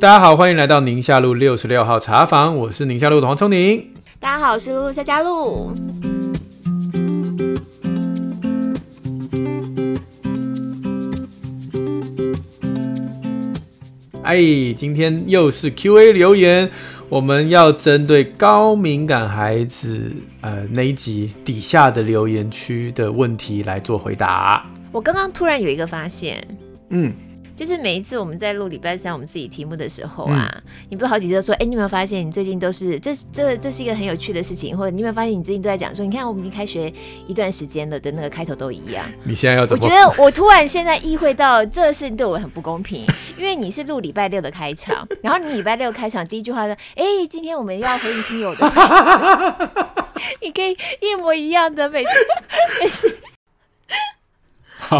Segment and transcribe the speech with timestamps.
[0.00, 3.84] 大家好，欢迎来到宁夏路六十六号茶房，我是宁夏路的黄聪宁。
[4.20, 5.72] 大家好，我是露露夏佳露。
[14.22, 14.38] 哎，
[14.76, 16.70] 今天又是 Q&A 留言，
[17.08, 24.64] 我们要针对高敏感孩子呃那一集底下的留言区的问题来做回答。
[24.92, 26.42] 我刚刚突然有一个发现，
[26.90, 27.14] 嗯。
[27.58, 36.92] 就是每一次我们在录礼拜三我们自己题目的时候啊，嗯、你不是好几次都说，哎、欸，你有没有发现你最近都是这这这是一个很有趣的事情，或者你有没有发现你最近都在讲说，你看我们已经开学
[37.26, 39.04] 一段时间了的那个开头都一样。
[39.24, 39.82] 你现在要怎么？
[39.84, 43.04] 我觉得我突然现在意会到这个事情对我很不公平，
[43.36, 49.68] 因为你是录礼拜六的开场，然后你礼拜六开场第一句话说，哎、欸，今天我们要回应听友的，
[50.40, 53.18] 你可以一模一样的每次。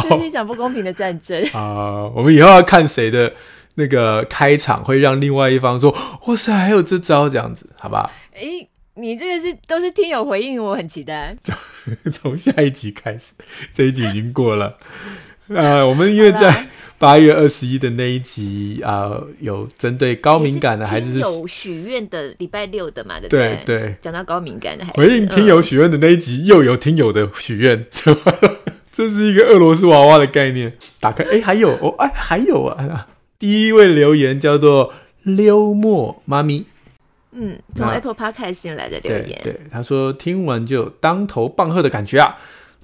[0.02, 1.54] 这是一场不公平的战争啊、
[2.08, 2.12] 呃！
[2.14, 3.32] 我们以后要看谁的
[3.76, 5.94] 那个开场会让另外一方说
[6.26, 11.36] ：“哇塞，还有这招这样子，好吧？”哎、欸，你这个是都是听友回应，我很期待。
[12.12, 13.32] 从下一集开始，
[13.72, 14.76] 这一集已经过了。
[15.48, 23.18] 啊、呃，我们因为在八月二十一的那一集啊、呃，有针对高敏感的孩子是有许愿的礼拜六的嘛？
[23.18, 23.58] 对不对？
[23.64, 27.86] 对对，讲到高敏感的孩子，回应听友许愿的那一集，又有听友的许愿。
[28.98, 30.76] 这是一个俄罗斯娃娃的概念。
[30.98, 33.06] 打开，哎，还有哦，哎，还有啊。
[33.38, 36.64] 第一位留言叫做溜墨妈咪，
[37.30, 39.40] 嗯，从 Apple Podcast 进来的留言。
[39.44, 42.36] 对，对，他说听完就有当头棒喝的感觉啊。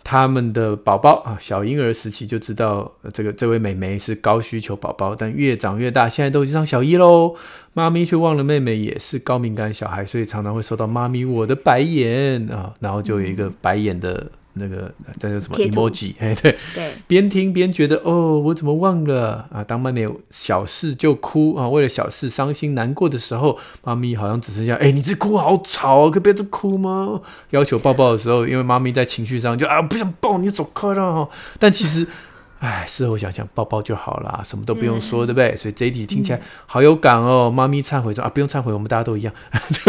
[0.05, 7.35] 他们的宝宝啊，小婴儿时期就知道这个这位妹妹是高需求宝宝，但越长越大，现在都已经上小一喽。
[7.73, 14.31] 妈咪却忘了妹妹也是高敏感小孩，所以常常会收到妈咪我的白眼啊，然后就有一个白眼的。
[14.57, 16.15] 嗯那个叫做什么 emoji？
[16.19, 19.65] 哎，对对，边听边觉得哦，我怎么忘了啊？
[19.65, 27.21] 当曼有小事就哭啊，为了小事伤心难过的时候，妈咪好像只剩下哎，你这哭好吵，可别这哭吗？
[27.51, 31.29] 要求抱抱的时候，因为妈咪在情绪上就啊，不想抱你走开了。
[31.59, 32.07] 但其实。
[32.61, 35.57] 哎，事后想想，抱抱就好啦，什么都不用说，对，对不对？
[35.57, 37.51] 所以这一集听起来好有感哦。
[37.51, 39.35] 妈咪忏悔说啊，不用忏悔，我们大家都一样。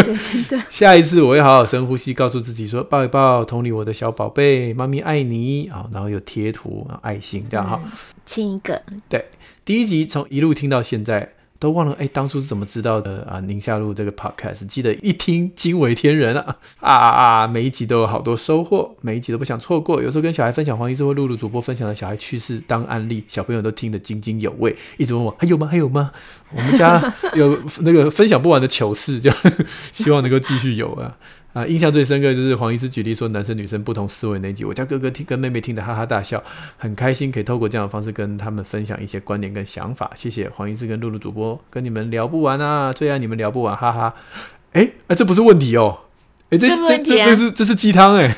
[0.70, 5.88] 下一次我会好好深呼吸，告诉自己说抱一抱，同理我的小宝贝，妈咪爱你啊。
[5.94, 7.82] 然后有贴图爱心，这样哈，
[8.26, 8.82] 亲一个。
[9.08, 9.26] 对，
[9.64, 11.34] 第一集从一路听到现在。
[11.66, 13.40] 都忘了哎，当初是怎么知道的啊？
[13.40, 17.48] 宁夏路这个 podcast，记得一听惊为天人啊啊啊！
[17.48, 20.00] 每一集都有好多收获，每一集都不想错过。
[20.00, 25.66] 有时候跟小孩分享黄医师或露露主播分享的小孩趣事当案例，小朋友都听得津津有味，一直问我还有吗？
[25.66, 26.12] 还有吗？
[26.56, 27.02] 我们家
[27.34, 29.32] 有那个分享不完的糗事，就
[29.92, 31.18] 希望能够继续有啊。
[31.56, 36.44] 啊，印象最深刻就是黄医师举例说男生女生不同思维那集，我家哥哥听跟妹妹听得哈哈大笑，
[36.78, 40.12] 很开心可以透过这样的方式跟他们分享一些观点跟想法。
[40.16, 44.14] 谢谢黄医师跟露露主播，跟你们聊不完啊，最爱你们聊不完，哈哈。
[44.74, 46.00] 哎、欸，哎、啊，这不是问题哦，
[46.50, 48.36] 哎、欸，这这这这是这是鸡汤哎。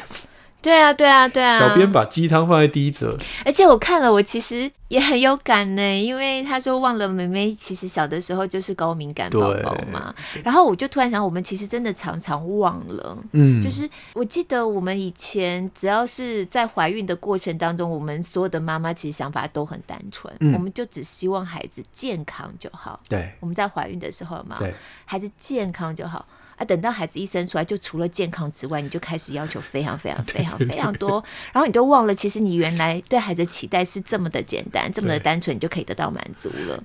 [0.62, 1.60] 对啊，对啊，对啊！
[1.60, 10.14] 小编把鸡汤放在第一则，而且我看了，我其实也很有感呢，因为他说忘了妹妹其实小的时候就是高敏感宝宝嘛，
[10.44, 24.74] 然后我就突然想，我们其实真的常常忘了，嗯，就是我记得我们以前只要是在怀孕的过程当中，我们所有的妈妈其实想法都很单纯，嗯，我们就只希望孩子健康就好，对，我们在怀孕的时候嘛，对，
[25.06, 26.26] 孩子健康就好。
[26.58, 31.24] 啊，等到孩子一生出来，就除了健康之外，你就开始要求非常非常 非常非常多，
[31.54, 36.84] 然后你都忘了，其实你原来对孩子期待是这么的简单，这么的单纯，你就可以得到满足了。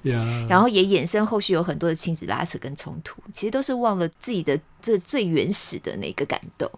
[0.49, 6.71] 然后也衍生后续有很多的亲子拉扯跟冲突，其实都是忘了自己的这最原始的那个感动。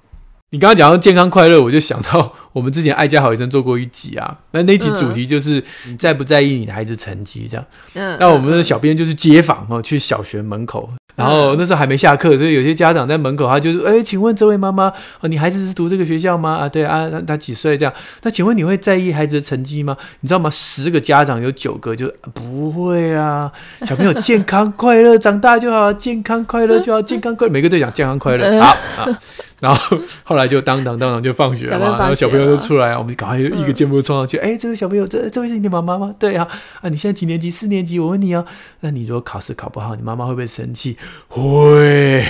[0.50, 7.66] 你刚刚讲到健康快乐，我就想到我们之前爱家好医生做过一集啊，那那集主题就是你在不在意你的孩子成绩这样。
[7.94, 10.88] 嗯，那我们的小编就是街访哦，去小学门口。
[11.16, 16.56] 然后那时候还没下课，所以有些家长在门口，他就是：“哎，请问这位妈妈，哦，你孩子是读这个学校吗？
[16.56, 17.78] 啊，对啊，他他几岁？
[17.78, 17.94] 这样？
[18.22, 19.97] 那请问你会在意孩子的成绩吗？
[20.20, 20.50] 你知道吗？
[20.50, 23.50] 十个家长有九个就不会啊。
[23.82, 28.60] 小朋友 健康快乐长大就好，健康快乐就好，健康快乐，每个都讲健康快乐。
[28.60, 29.19] 好啊。
[29.61, 34.37] 然后后来就当当当当就放学了嘛，然后小朋友就出来，我们赶快一个箭步冲上去。
[34.39, 36.15] 哎，这位小朋友，这这位是你的妈妈吗？
[36.19, 36.47] 对啊。
[36.81, 37.51] 啊，你现在几年级？
[37.51, 37.99] 四年级。
[37.99, 38.45] 我问你哦，
[38.81, 40.99] 那你如果考试考不好，你妈妈会不会生气？
[41.29, 42.25] 会，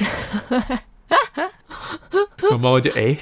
[2.53, 3.17] 我妈妈就哎，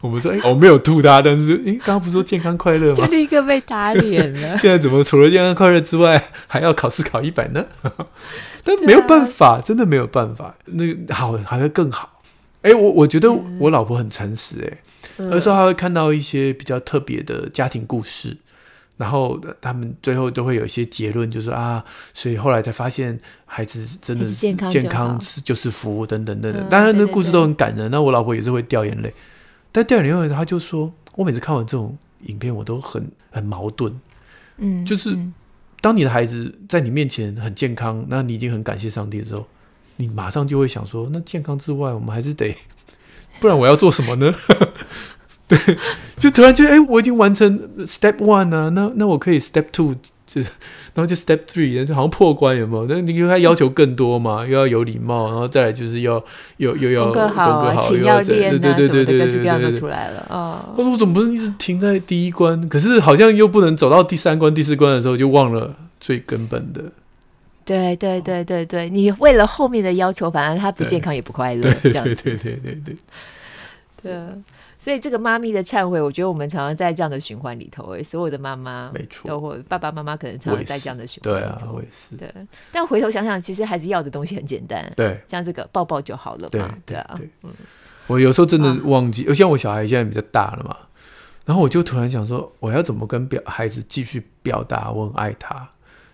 [0.00, 2.94] 我们说哎，我没有吐他，但是哎，刚刚不是说健康快乐吗？
[2.94, 4.56] 就是一个被打脸了。
[4.56, 7.64] 现在怎么除了健康快乐之外，还要考试考一百呢？
[8.64, 10.54] 但没有办法，啊、真的没有办法。
[10.66, 12.19] 那个好还会更好。
[12.62, 14.78] 哎，我我觉得我老婆很诚实，哎、
[15.18, 18.36] 嗯，有时候她会看到一些比较特别的家庭故事。
[18.96, 26.68] 然后他们最后都会有一些结论，就是啊，所以后来才发现孩子真的健康健康是就是福等等等等。
[26.68, 27.90] 当然，那故事都很感人。
[27.90, 29.14] 那我老婆也是会掉眼泪，
[29.72, 33.98] 但掉眼泪，她就说，我每次看完这种影片，我都很很矛盾。
[34.58, 35.16] 嗯，就是
[35.80, 39.46] 当你的孩子在你面前很健康，那你已经很感谢上帝的时候，
[40.00, 42.56] 你马上就会想说，那健康之外，我们还是得，
[43.38, 44.34] 不然我要做什么呢？
[45.46, 45.58] 对，
[46.16, 49.94] 就突然觉得，哎、欸，我已经完成 step one 啊，那那我可以 step two，
[50.24, 50.40] 就
[50.94, 52.86] 然后就 step three，就好像破关有没有？
[52.88, 56.22] 那你因为他要求更多嘛，又要有礼貌，然后再来就是要
[56.56, 60.72] 又又要功课好啊，勤要练啊，对对对对，各式各样都出来了啊。
[60.76, 62.68] 我说我怎么不是一直停在第一关？
[62.68, 66.84] 可是好像又不能走到第三关、第四关的时候，就忘了最根本的。
[67.70, 71.62] 对对对对对，你为了后面的要求，反而他不健康也不快乐。
[71.62, 72.96] 对对对对对对对。
[74.02, 74.12] 对。
[74.82, 81.58] 所以这个妈咪的忏悔，我觉得我们常常在这样的循环里头，哎，所有的妈妈，没错，都或爸爸妈妈可能常常在这样的循环里头。
[81.58, 82.16] 对啊，我也是。
[82.16, 82.34] 对，
[82.72, 87.14] 但回头想想，其实孩子要的东西很简单，对，像这个抱抱就好了嘛，对对啊。
[87.42, 87.50] 嗯，
[88.06, 90.74] 我有时候真的忘记，像我小孩现在比较大了嘛，
[91.44, 95.68] 然后我就突然想说，我要怎么跟表孩子继续表达我很爱他。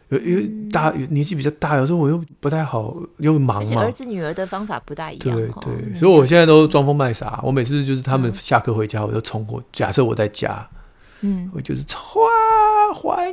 [0.09, 3.83] 因为大年纪比较大，有时候我又不太好，又忙嘛。
[3.83, 5.37] 儿子女儿的方法不大一样。
[5.37, 7.41] 对对，所以我现在都装疯卖傻。
[7.43, 9.61] 我每次就是他们下课回家，我就冲过。
[9.73, 10.65] 假设我在家，
[11.23, 13.33] 嗯，我就是哇欢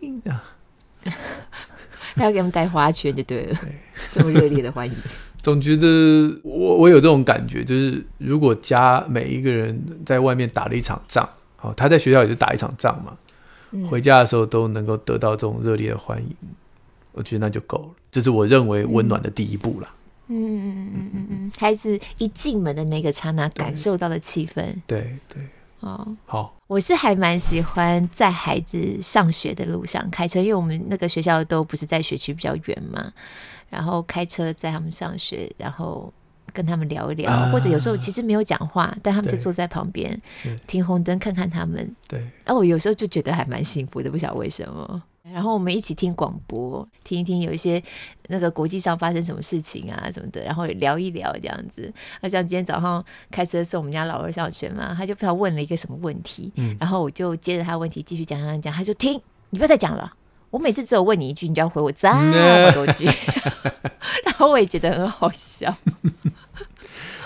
[0.00, 0.42] 迎啊，
[2.14, 3.58] 他 要给他们带花圈就对了，
[4.10, 4.94] 这么热烈的欢迎。
[5.42, 5.86] 总觉得
[6.42, 11.28] 我我有这种感觉，就是如果家每一个人在外面打了一场仗，
[11.60, 13.12] 哦，他在学校也是打一场仗嘛。
[13.88, 16.36] 回家的时候都能够得到这种热烈的欢迎，
[17.12, 17.88] 我觉得那就够了。
[18.10, 19.88] 这是我认为温暖的第一步了。
[20.28, 24.62] 嗯嗯嗯嗯嗯嗯，孩子一进门的那个刹那，感受到的气氛。
[24.86, 25.42] 对对。
[25.80, 26.54] 哦，好。
[26.66, 33.12] 我是还蛮喜欢在孩子上学的路上开车，因为我们那个学校都不是在学区比较远嘛，
[33.68, 36.12] 然后开车载他们上学，然后。
[36.54, 40.18] 跟他们聊一聊，啊、或者有时候其实没有讲话，但他们就坐在旁边
[40.66, 41.94] 停红灯，看看他们。
[42.08, 45.02] 对，然后我有时候就觉得还蛮幸福的，不晓得为什么。
[45.32, 47.82] 然后我们一起听广播，听一听有一些
[48.28, 51.92] 那个国际上发生什么事情啊什么的，然后聊一聊这样子。
[52.20, 59.20] 那像今天早上开车送我们家老二上学嘛，他就不知道问了一个什么问题，嗯、然后我就接着他问题继续讲讲讲，他就听，
[59.50, 60.12] 你不要再讲了。
[60.50, 63.06] 我每次只有问你一句，你就要回我这么多句，
[64.24, 65.74] 然后我也觉得很好笑。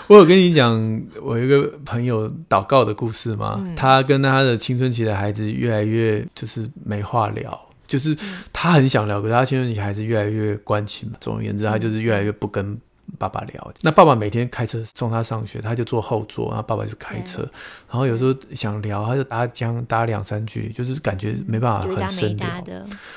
[0.09, 3.61] 我有跟你讲，我有一个朋友祷告的故事吗？
[3.63, 8.17] 嗯、他跟他的青春期的孩子越来越就是没话聊，就是
[8.51, 11.11] 他很想聊，可是他青春期孩子越来越关起嘛。
[11.19, 12.75] 总而言之，他就是越来越不跟。
[13.19, 17.41] 爸爸聊，那爸爸每天开车送他上学，他就坐后座，然后爸爸就开车，
[17.89, 22.47] 然后有时候想聊，他就搭讲搭两三句，就是感觉没办法很深聊，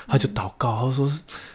[0.08, 1.10] 他就祷告，他说：“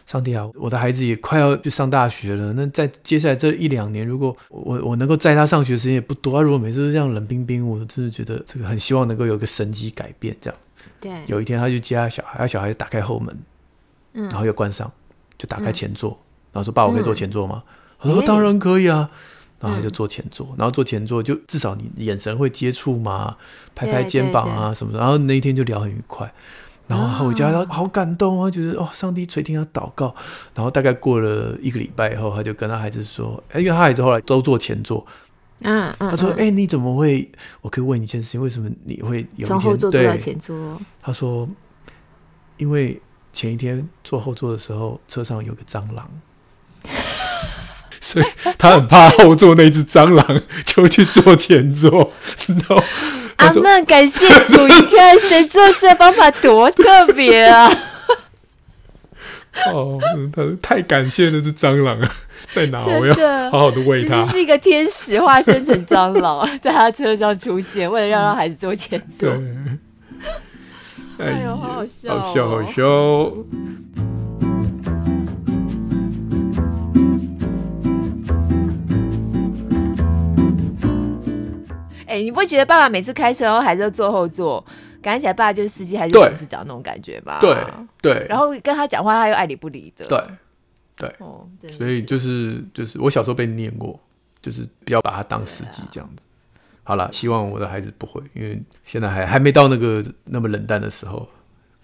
[0.07, 10.59] 上帝啊，我的孩子也快要去上大学了，那在接下来这一两年，如果我我能够载他上学时间也不多，他如果每次都这样冷冰冰，我真的觉得这个很希望能够有个神迹改变，这样。
[11.01, 13.38] 对，有一天他就接他小孩，他小孩打开后门，
[14.13, 14.89] 嗯，然后又关上，
[15.38, 16.23] 就打开前座，嗯、
[16.53, 19.09] 然后说：‘爸，我可以坐前座吗？’嗯我说当然可以啊，
[19.59, 23.35] 然后他就坐前座，然后坐前座就至少你眼神会接触嘛，
[23.73, 26.31] 拍拍肩膀啊什么的，然后那一天就聊很愉快，
[26.88, 30.13] 然后回家他好感动啊，觉得哦上帝垂听他祷告，
[30.54, 35.04] 然后大概过了一个礼拜以后，他就跟他孩子说，哎因为他孩子后来都坐前座，
[35.61, 37.27] 嗯嗯，他说哎你怎么会？
[37.61, 40.80] 我可以问你一件事情，为什么你会有从后座坐到前座？
[41.01, 41.49] 他说
[42.57, 43.01] 因为
[43.33, 46.07] 前一天坐后座的时候车上有个蟑螂。
[47.99, 48.25] 所以
[48.57, 52.11] 他很怕后座那只蟑螂，就去坐前座。
[53.37, 54.68] 阿曼，感谢主！
[54.68, 57.71] 你看谁做事的方法多特别啊！
[59.71, 59.99] 哦，
[60.33, 62.11] 他太感谢那只蟑螂了，
[62.51, 62.83] 在哪？
[62.85, 64.25] 我要好好的喂它。
[64.25, 69.30] 是一个天使化身成蟑螂，在他车上出现，为了要让孩子坐前座。
[71.19, 74.26] 哎呦，好好笑，哦，好笑，好笑。
[82.07, 84.64] 哎、欸，你不会觉得爸爸每次开车然后还是坐后座，
[85.02, 87.40] 感觉起来爸爸就是司机还是董事长那种感觉吧？
[87.42, 87.56] 对
[88.02, 88.26] 对。
[88.30, 90.06] 然后跟他讲话，他又爱理不理的。
[90.07, 90.23] 对
[90.95, 91.16] 对。
[91.19, 93.99] 哦，所以就是就是我小时候被念过，
[94.42, 96.23] 就是不要把他当司机这样子。
[96.85, 101.28] 啊、好了，希望我的孩子不会，因为现在还还没到那个那么冷淡的时候。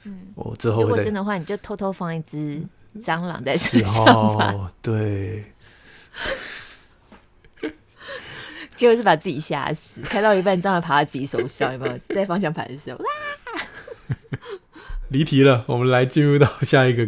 [0.05, 0.27] 嗯。
[0.35, 0.83] 我之后会。
[0.83, 2.63] 如果真的话，你就偷偷放一只
[2.97, 4.05] 蟑螂在身上
[4.37, 4.53] 吧。
[4.53, 5.43] 哦，对。
[8.75, 13.05] 结果是把自己吓死，开到一半，正好爬到自己手上，有没有 在方向盘的时候，哇！
[15.09, 17.07] 离题了，我们来进入到下一个。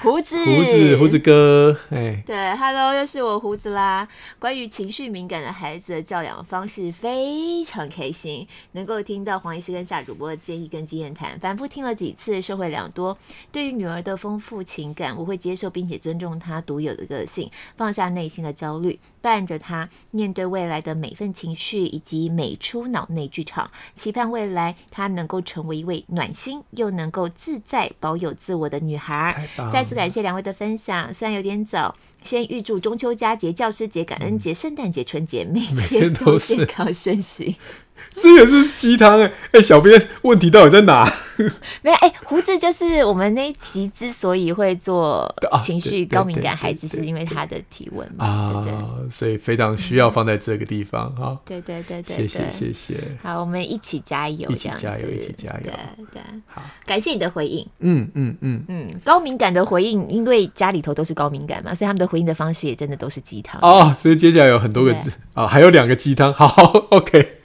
[0.00, 4.06] 胡子，胡子，胡子哥，哎，对，Hello，又是我胡子啦。
[4.38, 13.18] 关于情绪敏感的孩子的教养方式，非常开心，能够听到黄医师跟夏主播的建议跟经验谈，反复听了几次，收获良多。
[13.50, 29.48] 对于女儿的丰富情感，我会接受并且尊重她独有的个性，放下内心的焦虑，伴着她面对未来的每份情绪以及每出脑内剧场，期盼未来她能够成为一位暖心又能够自在、保有自我的女孩。
[29.72, 37.56] 在感谢两位的分享，虽然有点早，先预祝中秋佳节、教师节、感恩节、圣诞节、春节每天都健康顺心。
[38.16, 41.10] 这也是鸡汤哎哎，小编问题到底在哪？
[41.82, 49.10] 没有哎，胡子就是我们那一集之所以会做情绪高敏感孩子，是因为他的提问嘛，啊、对不对？
[49.10, 51.28] 所以非常需要放在这个地方哈。
[51.28, 52.96] 嗯、对对对对，谢谢谢谢。
[53.22, 55.60] 好，我们一起加油，一起加油，一起加油。
[55.62, 55.72] 对
[56.12, 57.64] 对，好，感谢你的回应。
[57.78, 63.94] 嗯嗯嗯嗯，高敏感的回应，因为家里头都是高敏感嘛，所以他们的回应的方式也真的都是鸡汤哦。
[63.96, 66.34] 所以接下来有很多个字啊，还有两个鸡汤。
[66.34, 66.48] 好
[66.90, 67.37] ，OK。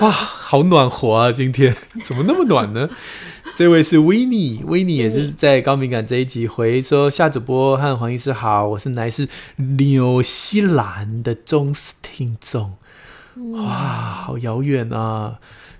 [0.00, 1.32] 哇，好暖和啊！
[1.32, 1.74] 今天
[2.04, 2.88] 怎么那么暖呢？
[3.56, 12.74] 这位是维尼，维尼也是在高敏感这一集回说：夏主播和黄医师好，我是来自纽西兰的忠实听众。
[13.54, 15.38] 哇，好遥远啊！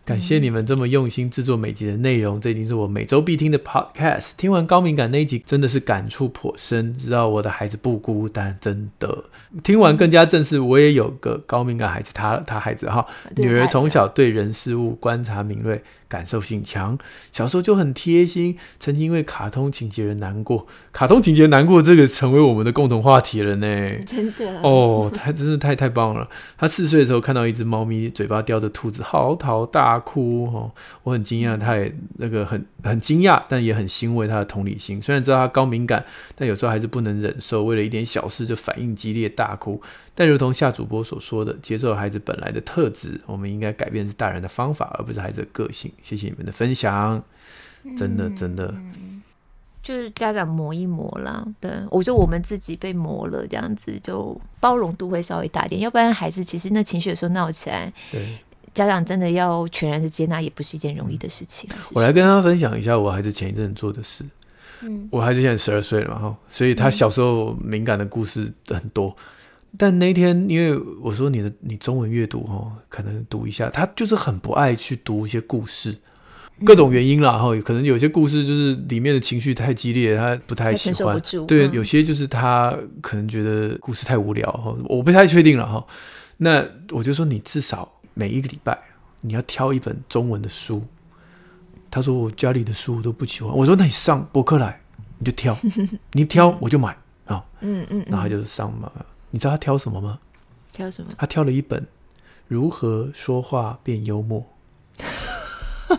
[0.08, 4.30] 感谢你们这么用心制作每集的内容，这已经是我每周必听的 podcast。
[4.38, 9.24] 听完高敏感那一集，真的是感触颇深，知道我的孩子不孤单，真的。
[9.62, 15.82] 听完更加正视，我也有个高敏感孩子，他他孩子哈，女儿从小对人事物观察敏锐。
[16.08, 16.98] 感受性强，
[17.30, 20.66] 小时候就很贴心，曾经因为卡通情节而难过。
[20.92, 23.98] 卡通情节难过，这个成为我们的共同话题了呢。
[24.06, 26.28] 真的哦，他真的太太棒了。
[26.56, 30.46] 他四岁的时候看到一只猫咪嘴巴叼着兔子，嚎啕大哭。
[30.46, 30.72] 哦，
[31.02, 35.00] 我很惊讶，他也那个很很惊讶，但也很欣慰他的同理心。
[35.02, 39.80] 虽然知道他高敏感，但有时候还是不能忍受，为了一点小事就反应激烈大哭。
[40.14, 45.92] 但如同夏主播所说的，接受孩子本来的特质，我们应该改变是大人的方法，而不是孩子的个性。
[46.00, 47.22] 谢谢你们的分享，
[47.96, 48.74] 真的真的，
[49.82, 51.44] 就是家长磨一磨啦。
[51.60, 55.80] 对，我觉得我们自己被磨了，这样子就包容度会稍微大点。
[55.80, 58.38] 要不然孩子其实那情绪有时候闹起来，对
[58.74, 61.68] 家长真的要全然的接纳，也不是一件容易的事情。
[61.92, 64.24] 我来跟大家分享一下我孩子前一阵做的事。
[64.82, 69.16] 嗯，我孩子现在十二岁了嘛，哈所以他小时候敏感的故事很多。
[69.76, 75.94] 但那天，因为我说你的你中文阅读哦，可能读一下，他就是很不爱去读一些故事，
[76.64, 81.20] 各种原因啦哈，可能有些故事就是里面的情绪太激烈，他不太喜欢。
[81.46, 85.86] 对，有些就是他可能觉得故事太无聊哈，我不太确定了哈。
[86.38, 88.76] 那我就说你至少每一个礼拜
[89.20, 90.82] 你要挑一本中文的书。
[91.90, 93.54] 他说我家里的书我都不喜欢。
[93.54, 94.80] 我说那你上博客来
[95.18, 95.56] 你就挑，
[96.12, 96.96] 你挑我就买
[97.26, 97.44] 啊。
[97.60, 98.90] 嗯嗯，然后他就是上嘛。
[99.30, 100.18] 你知道他挑什么吗？
[100.72, 101.10] 挑什么？
[101.16, 101.82] 他挑了一本
[102.46, 104.46] 《如何说话变幽默》。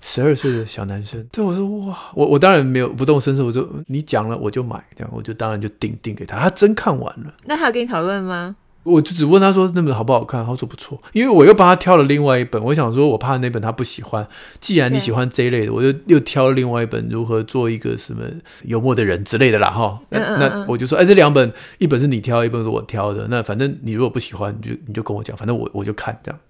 [0.00, 6.38] 十二岁的小男生，对我说：“哇，我我当然没有不动声色，我就你讲了我就买，这样我就当然就订订给他。
[6.38, 7.32] 他真看完了。
[7.44, 14.26] 那他有跟你讨论吗？”我就只问他说那本好不好看，他说不错，因为我又帮他挑了另外一本，我想说我怕那本他不喜欢，
[14.58, 18.24] 既然你喜欢这一类的，我就又挑了另外一本如何做一个什么
[18.64, 20.00] 幽默的人之类的啦哈。
[20.10, 26.40] 那我就说，哎，这两本一本是你挑，一本是我挑的，那反正你如果不喜欢，你就你就跟我讲，反正我我就看这样。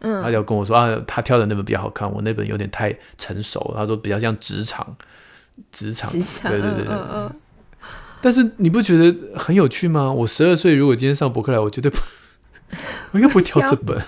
[0.00, 4.96] 嗯，他就跟我说啊，他挑的那本比较好看，我那本有点太成熟，他说比较像职场，
[5.70, 6.94] 职场，职场对对对对。
[6.94, 7.32] 嗯嗯
[8.20, 10.12] 但是你不觉得很有趣吗？
[10.12, 11.98] 我十二岁，如果今天上博客来，我绝对不，
[13.12, 14.00] 我应该不会挑这本，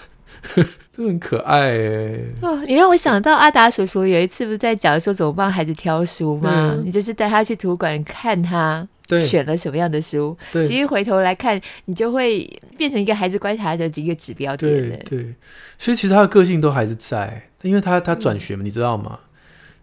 [0.97, 2.19] 都很可爱哎。
[2.43, 6.73] 哦，你让我想到阿达叔叔有一次不是在讲说怎么帮孩子挑书吗？
[6.75, 8.87] 嗯、你就是带他去图书馆看他
[9.21, 14.71] 选了什么样的书，对其实回头来看，你就会变成一个孩子观察的一个指标点。
[14.71, 15.35] 对对，
[15.79, 19.19] 所以其实他的个性都还是在，因为他他转学嘛，嗯、你知道吗？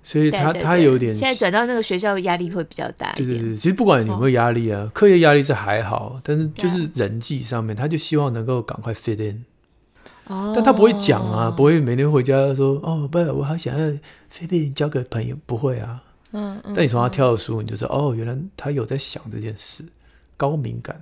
[0.07, 3.11] 所以他他有点现在转到那个学校压力会比较大。
[3.11, 9.43] 对对对，其实不管有没有压力啊，课业压力是还好，但是就是人际上面，他就希望能够赶快 fit in。
[10.27, 10.53] 哦。
[10.55, 13.85] 但他不会讲啊，不会每天回家说哦，不，我好想要
[14.33, 16.01] fit in，交个朋友，不会啊。
[16.31, 16.73] 嗯嗯。
[16.73, 19.83] 但你从他挑的书，你就知道哦，原来他有在想这件事，
[20.37, 21.01] 高敏感。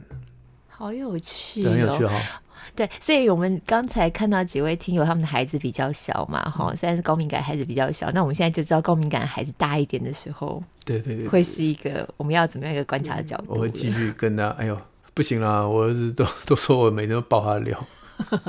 [0.68, 1.62] 好有趣。
[1.62, 2.42] 对，很有趣哈。
[2.74, 13.54] 对，所以我们刚才看到几位听友，他们的孩子比较小嘛，哈、嗯，虽然是高敏感孩子比较小，那我们现在就知道高敏感孩子大一点的时候，对对对，会是一个我们要怎么样一个观察的角度？
[13.54, 14.80] 我会继续跟他，哎呦，
[15.14, 17.86] 不行啦，我儿子都 都说我每天都爆他的料，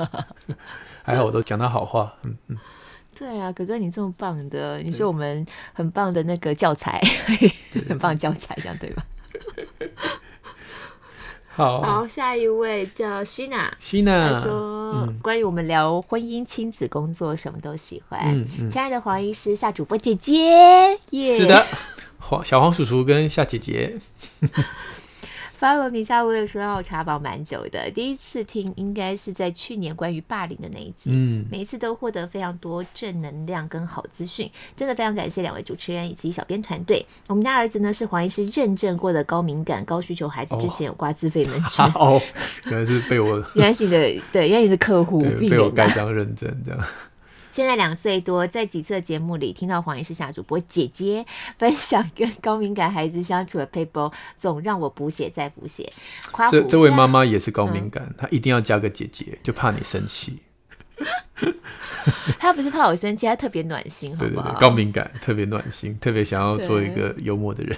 [1.03, 2.57] 还好我都讲他好话，嗯嗯。
[3.19, 5.43] 对啊，哥哥你这么棒的，你是我们
[5.73, 7.01] 很棒的那个教材，
[7.89, 9.03] 很棒的教材，这样对吧？
[11.57, 14.51] 好，好，下一位叫希娜，希娜他说、
[14.93, 18.21] 嗯、关于我们聊婚姻、亲子、工作，什么都喜欢。
[18.25, 20.35] 嗯嗯、亲爱的黄医师、夏主播姐姐
[21.09, 21.65] ，yeah、是的，
[22.19, 23.97] 黄小黄叔叔跟夏姐姐。
[25.59, 37.05] follow 你下午的时候茶宝蛮久的，第一次听应该是在去年关于霸凌的那一集，嗯，每一次都获得非常多正能量跟好资讯，真的非常感谢两位主持人以及小编团队。
[37.27, 41.85] 我们家儿子呢是黄医师认证过的高敏感、高需求孩子，之前有挂自费门诊。
[41.95, 42.21] 哦，
[42.65, 46.79] 原来是被我 原来是的，对，原来是客户被我盖章认证这样。
[47.57, 51.25] 现在两岁多，在几次的节目里听到黄医师夏主播姐姐
[51.57, 55.91] 分享跟高敏感孩子相处的 paper，，总让我补血再补血。
[56.51, 60.37] 这这位妈妈也是高敏感，嗯、她一定要加个姐姐，就怕你生气。
[62.37, 64.43] 她不是怕我生气，她特别暖心，好不好？
[64.43, 67.75] 对对对，高敏感特别暖心，特别想要做一个幽默的人。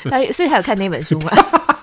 [0.08, 1.30] 她所以她有看那本书吗？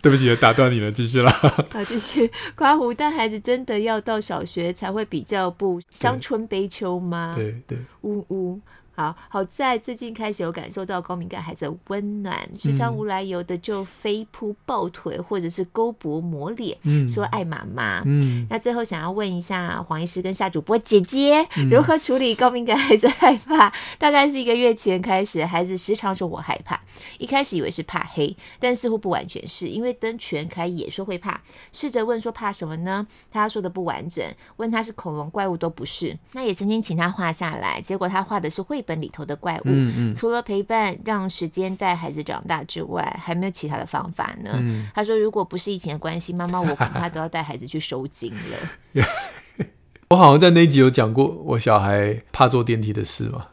[0.02, 1.30] 对不起，打断你了，继续了。
[1.70, 2.30] 好，继续。
[2.56, 7.32] 刮胡，但孩子真的要到小学才会比较不伤春悲秋吗？
[7.36, 8.58] 对对，呜呜。
[9.00, 18.02] 好好在最近开始有感受到高敏感孩子的温暖，时常无来由的就飞扑抱腿，或者是勾脖抹脸，嗯、说爱妈妈。
[18.04, 23.68] 嗯，那最后想要问一下黄医师跟夏主播姐姐，如何处理高敏感孩子害怕？
[23.68, 26.78] 嗯、大概是一个月前开始，孩子时常说我害怕，
[27.16, 31.40] 一开始以为是怕黑，但似乎不完全是因为灯全开也说会怕。
[31.72, 33.06] 试着问说怕什么呢？
[33.30, 34.22] 他说的不完整，
[34.56, 36.18] 问他是恐龙怪物都不是。
[36.32, 38.89] 那也曾经请他画下来，结果他画的是绘本。
[38.90, 44.50] 本里头的怪物，嗯嗯、除了陪伴、让时间带孩子长大之外，还没有其他的方法呢。
[44.54, 49.06] 嗯、他说：“如果不是疫情的关系，妈妈我恐怕都要带孩子去收金了。
[50.10, 53.46] ”我好像在那一集有讲过我小孩怕坐电梯的事嘛。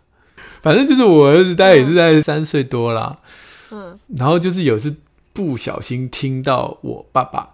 [0.63, 3.17] 反正就是我儿子大概也是在三岁多啦，
[3.70, 4.96] 嗯，然后就是有次
[5.33, 7.50] 不小心听到我爸爸。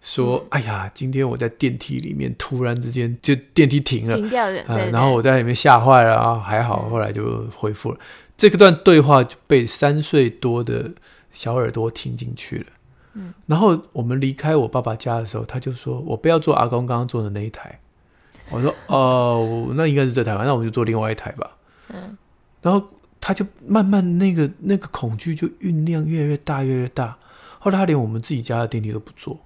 [0.00, 7.98] 说，哎呀，今天我在电梯里面，突然之间就电梯停了，停掉了，然后我在里面吓坏了啊，还好，后来就恢复了。
[7.98, 8.04] 嗯、
[8.36, 10.92] 这个段对话就被三岁多的
[11.32, 12.66] 小耳朵听进去了。
[13.14, 17.80] 嗯，然后我们离开我爸爸家的时候，他就说我不要坐阿公刚刚坐的那一台。
[18.50, 21.50] 我说哦，那应该是这台吧，那我们就坐另外一台吧。
[21.88, 22.16] 嗯，
[22.62, 22.86] 然后
[23.20, 27.18] 他就慢慢那个那个恐惧就酝酿越来越大，越来越大。
[27.58, 29.38] 后来他连我们自己家的电梯都不坐。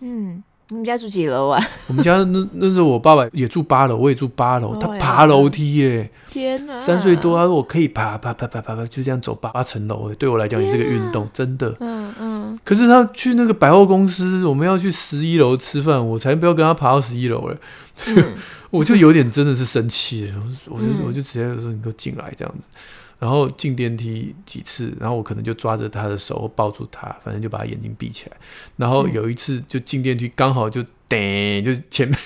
[0.00, 1.62] 嗯，你们家住几楼啊？
[1.88, 4.76] 我们家那那时候我爸爸也住八楼，我也住八楼。
[4.76, 6.10] 他爬楼梯耶！
[6.30, 6.78] 天哪！
[6.78, 10.12] 三岁多，他说我可以爬爬爬爬爬爬，就这样走八层楼。
[10.14, 11.74] 对我来讲也是个运动，真的。
[11.80, 12.60] 嗯嗯。
[12.64, 17.56] 可是他去那个百货公司，我们要去十一楼吃饭，我才不要跟他爬到十一楼了。
[18.70, 20.34] 我就有点真的是生气了，
[20.66, 22.66] 我就我就直接说你给我进来这样子。
[23.18, 28.36] 然后进电梯几次，然后我可能就抓着他的手抱住他，反正就把他眼睛闭起来。
[28.76, 32.18] 然后有一次就进电梯，刚好就噔，就前面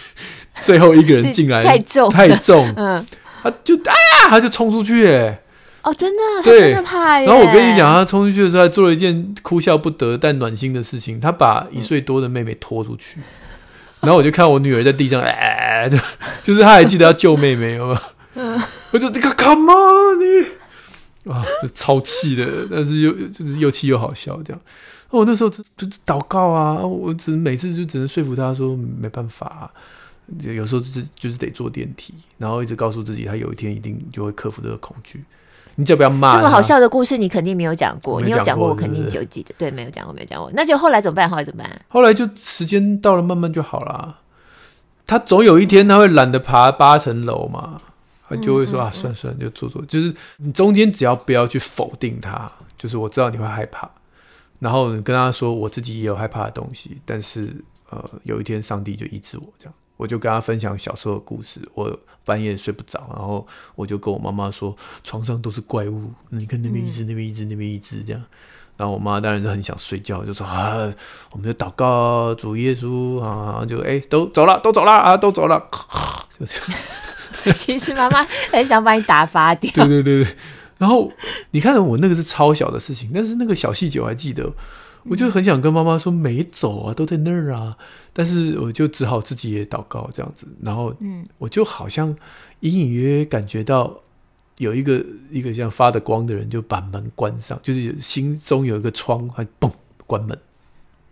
[0.62, 2.10] 最后一个人进来， 太重。
[2.10, 3.06] 太重， 嗯，
[3.42, 3.94] 他就啊，
[4.28, 5.40] 他就冲出去，哎，
[5.82, 7.20] 哦，真的，对，真的怕。
[7.20, 13.20] 然后我跟你讲，他冲出去的时候，还做了一件哭笑不得但暖心的事情，他把一岁多的妹妹拖出去，
[14.00, 15.96] 然后我就看我女儿在地上， 哎，就
[16.42, 18.00] 就是他还记得要救妹妹，有吗？
[18.34, 20.46] 嗯，我就这个 come on 你。
[21.26, 24.62] 啊，这超气的，但是又就是又气又好笑这样。
[25.10, 29.70] 我那时候就祷告啊，我只每次就只能说服他说没办法啊，
[30.42, 35.24] 有时候就是就是得坐电梯，然后一直告诉自己他有一天一定就会克服这个恐惧。
[35.76, 36.36] 你只要不要骂。
[36.36, 39.54] 这么好笑的故事你肯定没有讲过，你有讲过我肯定就记得。
[39.58, 40.50] 对，没有讲过，没有讲过。
[40.54, 41.28] 那就后来怎么办？
[41.28, 41.82] 后来怎么办？
[41.88, 44.18] 后来就时间到了，慢慢就好了。
[45.06, 47.80] 他总有一天他会懒得爬八层楼嘛。
[48.30, 53.90] 他就会说啊，算算就做做，就是你中间只要不要去否定他，就是我知道你会害怕，
[54.60, 57.52] 然后你跟他说我自己也有害怕的东西，但是
[57.90, 59.74] 呃有一天上帝就医治我，这样。
[59.96, 68.22] 我就跟他分享小时候的故事，我半夜睡不着，然后我就跟我妈妈说床上都是怪物，你看那边一只，那边一只，那边一只这样，
[68.78, 70.90] 然后我妈当然是很想睡觉，就说啊，
[71.32, 75.68] 我们就祷告主耶稣啊，就哎都走了，都走了啊，都走了，
[76.38, 76.80] 就这样。
[77.56, 79.70] 其实妈妈很想把你打发掉。
[79.72, 80.24] 对对对。
[80.24, 80.32] 对，
[80.78, 81.12] 然后
[81.50, 84.50] 你看我那个是超小的事情，但是那个小细节我还记得，
[85.04, 87.76] 我就很想跟妈妈说没走啊，都在那儿啊，
[88.14, 92.16] 但是我就只好自己也祷告这样子，然后嗯，我就好像
[92.60, 93.94] 隐隐约约感觉到
[94.56, 99.70] 有一个一个像发的光的人就把门关上，就是心中有一个窗，还嘣
[100.06, 100.30] 关门，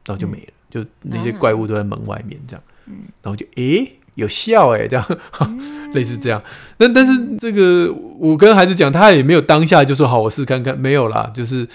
[0.07, 3.98] 然后就没了，就那些怪物都在门外面这样，嗯，然后就诶。
[4.19, 6.43] 有效哎，这样、嗯、 类似这样。
[6.79, 11.67] 那但是这个我跟孩子讲，他也没有当下就说好，我试看看，没有啦，就是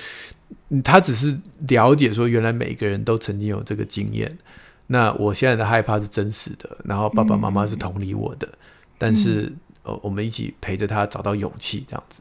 [0.83, 1.37] 他只是
[1.69, 4.37] 了解说，原来每个人都曾经有这个经验。
[4.87, 8.57] 那我现在的害怕是真实的，然后爸爸妈妈是同理我的，嗯、
[8.97, 9.51] 但是
[9.83, 12.19] 呃，我们一起陪着他找到勇气，这样子。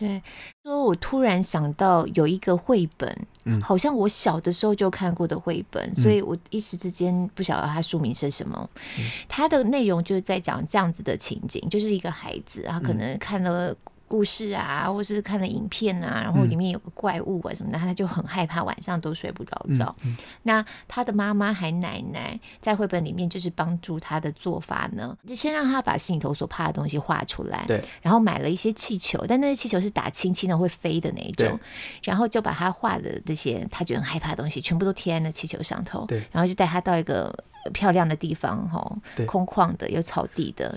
[0.00, 0.22] 对，
[0.64, 8.70] 说我突然想到有一个绘本，嗯，好像我小的时候就看过的绘本，嗯，所以我一时之间不晓得它书名是什么。
[8.98, 13.76] 嗯，它的内容就是在讲这样子的情景，就是一个孩子，他可能看了。
[14.10, 19.94] 故事啊，或是看了影片啊，然后里面有个怪物啊什么的，嗯、他就很害怕，晚上都睡不着觉。
[20.02, 31.56] 嗯嗯、那他的妈妈还奶奶在绘本里面就是帮助他的做法呢，就先让他把心里头所怕的东西画出来，对，然后买了一些气球，但那些气球是打轻轻的会飞的那一种，
[32.02, 37.32] 然后就把他画的这些他觉得很害怕的东西全部都贴在那气球上头，对，然后就带他到一个。
[37.72, 38.96] 漂亮的地方，哈，
[39.26, 40.74] 空旷的，有草地的，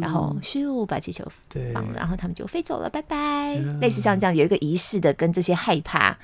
[0.00, 1.26] 然后咻把气球
[1.72, 3.56] 放了，然后他们就飞走了，拜拜。
[3.80, 6.18] 类似像这样有一个仪式的，跟这些害怕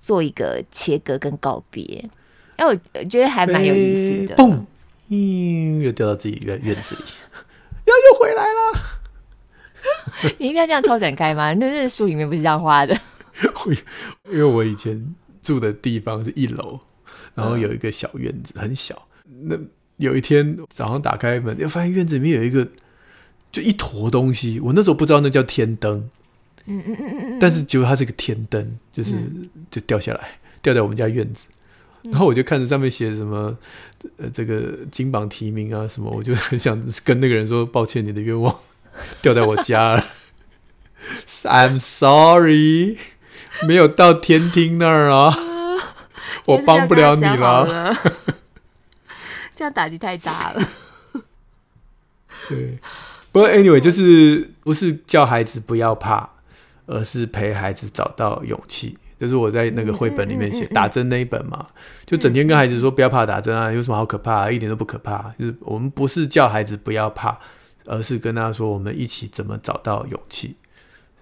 [0.00, 2.08] 做一个切割跟告别。
[2.56, 2.74] 哎，我
[3.04, 4.36] 觉得还蛮有意思的。
[4.36, 4.58] 嘣，
[5.08, 7.02] 嗯，又掉到自己一个院子里，
[7.86, 8.80] 然后又回来了。
[10.38, 11.54] 你一定要这样超展开吗？
[11.54, 12.98] 那那书里面不是这样画的。
[14.28, 16.80] 因为我以前住的地方是一楼，
[17.34, 19.00] 然后有一个小院子，很小。
[19.44, 19.56] 那
[19.96, 22.66] 有一天早上打开门，又发现院子里面有一个，
[23.50, 24.60] 就一坨东西。
[24.60, 26.08] 我那时候不知道那叫天灯，
[26.66, 29.14] 嗯嗯嗯嗯，但是结果它是个天灯，就是
[29.70, 31.46] 就掉下来，掉在我们家院子。
[32.04, 33.56] 然后我就看着上面写什么，
[34.18, 38.56] 呃，这个金榜题名啊什么，我就很想跟那个人说，抱歉，你的愿望
[39.20, 40.04] 掉在我家了，
[41.42, 42.96] I'm sorry，
[43.66, 45.36] 没有到天厅那儿啊，
[46.46, 47.96] 我帮不了你了。
[49.58, 50.62] 这样打击太大了。
[52.48, 52.78] 对，
[53.32, 56.30] 不过 anyway，就是不是叫孩子不要怕，
[56.86, 58.96] 而是陪孩子找到勇气。
[59.18, 61.66] 就是我在那个绘本里面写打针那一本嘛，
[62.06, 64.48] 就整天跟孩子说不要怕打针啊，有什么好可怕啊？
[64.48, 65.34] 一点都不可怕。
[65.36, 67.36] 就是我们不是叫孩子不要怕，
[67.86, 70.54] 而是跟他说我们一起怎么找到勇气。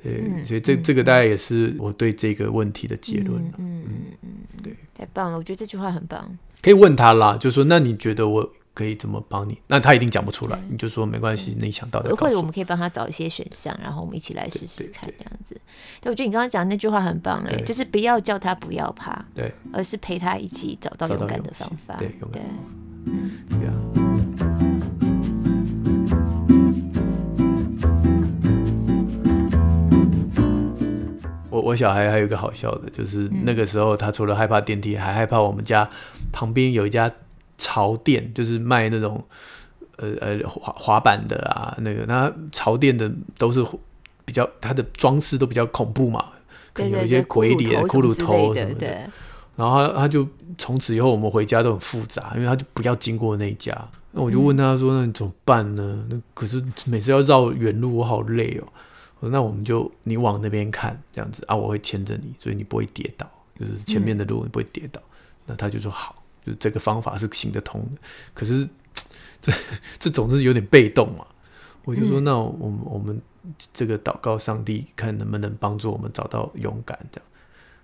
[0.06, 3.42] 对，所以这这个大概也是我对这个问题的结论。
[3.58, 3.90] 嗯嗯
[4.22, 4.28] 嗯，
[4.62, 6.38] 对，太棒了，我觉得这句话很棒。
[6.62, 9.56] 可以问他啦，就说那你觉得我可以怎么帮你？
[9.68, 12.14] 那他一定讲不出来，你就说没关系，你想到的。
[12.16, 15.60] 或者我们可以帮他找一些选项，然后我们一起来试试看，这样子。
[16.00, 21.94] 对，我觉得你刚刚讲的那句话很棒哎，就是不要叫他不要怕，对，而是陪他一起找到勇敢的方法。
[21.96, 22.42] 对，勇敢。
[23.06, 24.05] 嗯，对啊。
[31.56, 35.88] 我我小孩还有一个好笑的，就是那个时候他除了害怕电梯，还害怕我们家。
[36.32, 37.10] 旁边有一家
[37.56, 39.24] 潮店，就是卖那种
[39.96, 43.64] 呃呃滑滑板的啊，那个那潮店的都是
[44.26, 46.22] 比较，它的装饰都比较恐怖嘛，
[46.74, 48.86] 可能有一些鬼脸、骷髅头什么的。
[49.56, 53.72] 然后他他就从此以后我们回家都很复杂，因为他就不要经过那一家。
[54.12, 56.06] 那我就问他说：“那你怎么办呢？
[56.10, 58.68] 那可是每次要绕远路，我好累哦。”
[59.18, 63.26] 我说：“那我们就你往那边看，这样子啊，我会牵着你，所以你不会跌倒，
[63.58, 65.00] 就是前面的路你不会跌倒。”
[65.46, 66.22] 那他就说好。
[66.46, 68.00] 就这个方法是行得通的，
[68.32, 68.68] 可是
[69.40, 69.52] 这
[69.98, 71.26] 这总是有点被动嘛。
[71.84, 73.20] 我就说，那我们我们
[73.72, 76.96] 这个祷告上帝，看能不能帮助我们找到勇敢。
[77.10, 77.26] 这样，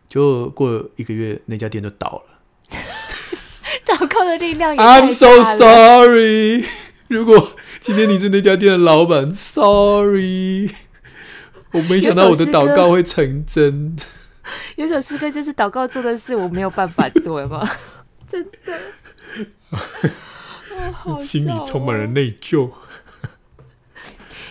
[0.08, 2.78] 就过了一个月，那家店就倒了。
[3.84, 4.80] 祷告的力量也。
[4.80, 6.64] I'm so sorry。
[7.08, 10.70] 如果今天你是那家店的老板，sorry，
[11.72, 13.96] 我没想到我的祷告会成真。
[14.76, 17.66] 有首诗歌就是祷告做的事，我没有办法做吗？
[18.28, 18.78] 真的，
[21.04, 22.70] 哦、心里充满了内疚。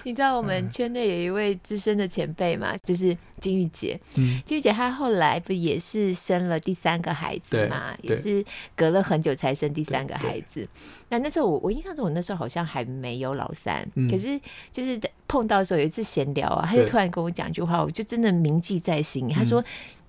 [0.05, 2.75] 你知道我们圈内有一位资深的前辈嘛？
[2.83, 3.99] 就是金玉姐。
[4.15, 7.95] 嗯，金玉姐她后来不也是生了第三个孩子嘛？
[8.01, 8.43] 也是
[8.75, 10.67] 隔了很久才生第三个孩子。
[11.09, 14.39] 那那时候我我印象中我那时候好像还没有老三，嗯、可是
[14.71, 19.29] 就是碰到的时候有一次闲聊啊，他就突然跟我讲一句话，我就真的铭记在心。
[19.29, 19.63] 他说：“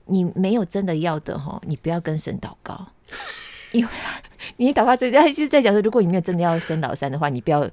[0.06, 2.86] 你没有真的要的哈，你不要跟神祷告。
[3.72, 3.90] ”因为
[4.58, 7.68] 你祷告这，他就是在讲说，如果你没有真的要生老三的话，你不要，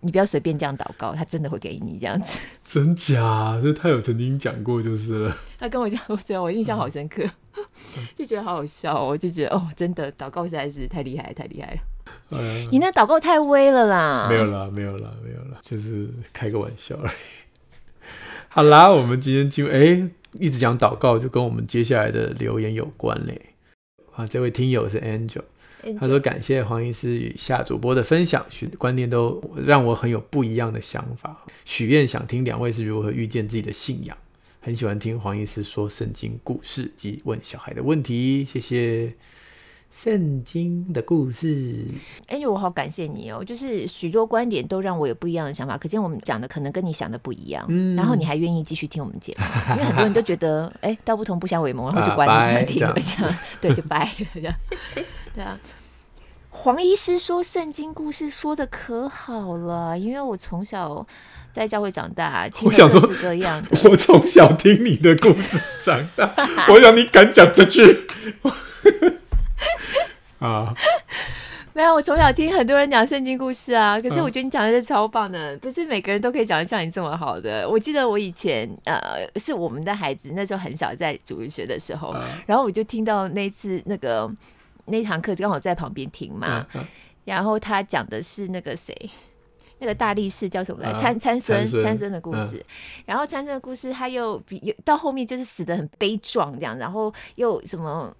[0.00, 2.38] 你不要随便这样祷告，他真的会给你这样子。
[2.64, 3.58] 真假？
[3.62, 5.36] 这他有曾经讲过就是了。
[5.58, 7.22] 他跟我讲，我觉得我印象好深刻，
[7.56, 11.80] 嗯、就觉得好好笑，我就觉得哦，真的祷告实在是太厉害，太厉害了。
[12.30, 14.26] 哎、你那祷告太威了啦！
[14.28, 17.12] 没有啦，没有啦，没有啦，就是开个玩笑而已。
[18.48, 23.54] 好啦，我们今天就哎，一直讲祷告，就跟我们接下来的留言有关嘞。
[24.14, 25.42] 啊，这位听友是 Angel，Angel
[25.94, 31.44] 他说感谢黄医师与夏主播的分享，许观念都让我很有不一样的想法。
[31.64, 34.16] 许愿想听两位是如何遇见自己的信仰，
[34.60, 39.14] 很喜欢听黄医师说圣经故事及问小孩的问题，谢谢。
[39.90, 41.82] 圣经的故事，
[42.26, 43.42] 哎、欸，我好感谢你哦！
[43.42, 47.64] 就是许多观点都让我有不一样的想法，可见我们讲的可能跟你想的不一样。
[47.70, 54.54] 嗯，然后你还愿意继续听我们节目，因为很多人都觉得，哎、欸，道不同不相为谋，然后就关了，不想听了，这样对，就掰了这样。
[55.38, 55.56] 对啊，
[56.50, 61.06] 黄医师说圣经故事说的可好了，因为我从小
[61.52, 63.68] 在教会长大，听各式各样的。
[63.88, 66.34] 我从小听你的故事长大，
[66.70, 68.08] 我想你敢讲这句。
[70.40, 70.74] 啊，
[71.72, 77.68] 没有，我从小听很多人讲圣经故事啊，可是我觉得你讲的是超棒的，不是每个人都可以讲得像你这么好的。
[77.68, 82.12] 我记得我以前呃，是我们的孩子那时候很小，在主日学的时候，
[82.46, 84.28] 然后我就听到那次那个
[84.88, 86.66] 那堂课刚好在旁边听嘛，
[87.24, 88.94] 然后他讲的是那个谁，
[89.78, 92.64] 那个大力士叫什么来，参参孙参孙的故事，
[93.06, 98.14] 然后参孙的故事他又比到后面就是死的很悲壮这样，然后又什么。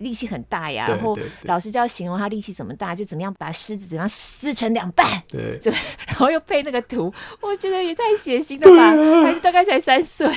[0.00, 5.72] 力气很大呀，然后老师就要形容他力气怎么大，就怎么样把狮子怎么样撕成两半，对，对，
[6.06, 10.30] 然后又配那个图，我觉得也太血腥了吧，啊、孩子大概才三岁，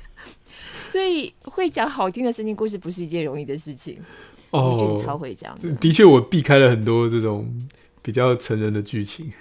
[0.90, 4.02] 所以会讲好听的圣经故事不是一件容易的事情。
[4.52, 7.66] 哦，我觉得超会讲的，的确我避开了很多这种
[8.00, 9.32] 比较成人的剧情。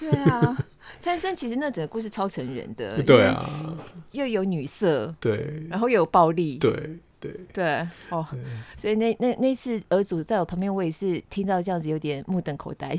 [0.00, 0.56] 对啊，
[0.98, 3.76] 参孙其实那整个故事超成人的，对啊，
[4.12, 6.98] 又有女色，对，然后又有暴力，对。
[7.20, 8.38] 对对哦，对
[8.76, 12.94] 所以那那那次儿主在我旁边，我也是听到这样子，有点目瞪口呆。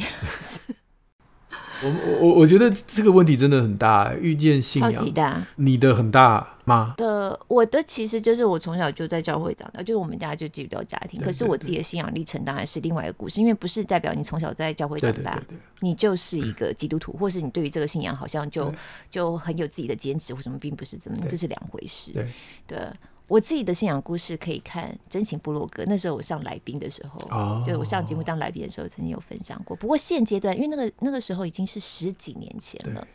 [1.84, 5.46] 我我我觉得这个问题真的很大，遇见信仰超级大。
[5.58, 6.94] 你的很大吗？
[6.98, 11.22] 的我的其实就是我从小就在教会长大，就是我们家就基督教家庭。
[11.22, 15.42] 可是我自己的信仰历程当然是另外一个故事，因为不是代表你从小在教会长大，
[15.80, 18.74] 你就是一个基督徒，或是你对于这个信仰好像就
[19.10, 22.12] 就很有自己的坚持或什么，并不是这么，这是两回事。
[22.12, 22.28] 对
[22.68, 22.80] 对。
[23.28, 29.76] 我自己的信仰故事可以看真情部落格，那时候我上来宾的时候，哦、对我上节目当来宾的时候，曾经有分享过。
[29.78, 33.08] 不过现阶段，因为那个那个时候已经是十几年前了，对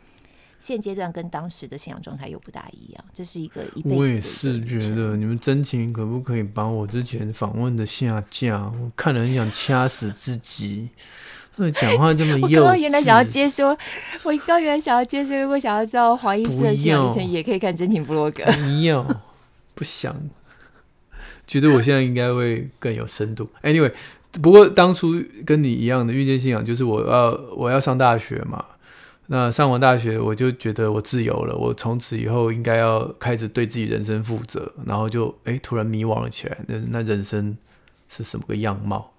[0.61, 3.03] 现阶段跟当时的信仰状态又不大一样。
[3.11, 3.95] 这是一个一辈子。
[3.97, 8.59] 我也是觉得，你们真情可不可以把我之前访问的下架？
[8.59, 10.87] 我看了很想掐死自己。
[11.75, 12.61] 讲话这么 幼稚。
[12.61, 13.77] 我刚刚原来想要接说，
[14.23, 18.43] 我刚刚原来想要接说，如果想要知道黄医师的信仰历程，也可以看真情部落格。
[18.45, 19.03] 不要。
[19.73, 20.15] 不想，
[21.47, 23.49] 觉得我现在应该会更有深度。
[23.63, 23.91] Anyway，
[24.41, 28.63] 不过当初跟你一样的遇见信仰，就是我要我要上大学嘛。
[29.33, 34.69] 那上完大学，我就觉得我自由了，我从此以后应该要开始对自己人生负责。
[34.85, 37.55] 然后就哎，突然迷惘了起来，那那人生
[38.09, 39.13] 是什么个样貌？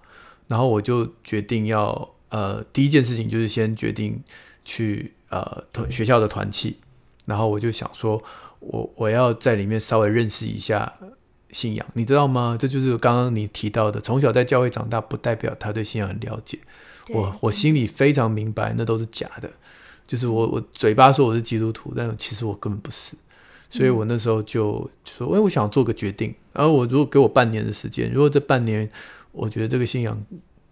[0.47, 4.21] 然后我就决定要呃，第一件事情就是先决定
[4.63, 6.77] 去呃团学校的团契。
[7.25, 8.21] 然后我就想说。
[8.65, 10.93] 我我要在里面稍微认识一下
[11.51, 12.55] 信仰，你知道吗？
[12.57, 16.57] 这就是刚刚你提到的，从小在教会长大，不代表他对信仰很了解。
[17.09, 19.51] 我我心里非常明白，那都是假的。
[20.07, 23.15] 就是我我嘴巴说我是基督徒，但其实我根本不是。
[23.69, 26.33] 所以我那时候就说，哎，我想做个决定。
[26.53, 28.89] 然后我如果给我半年的时间，如果这半年
[29.31, 30.23] 我觉得这个信仰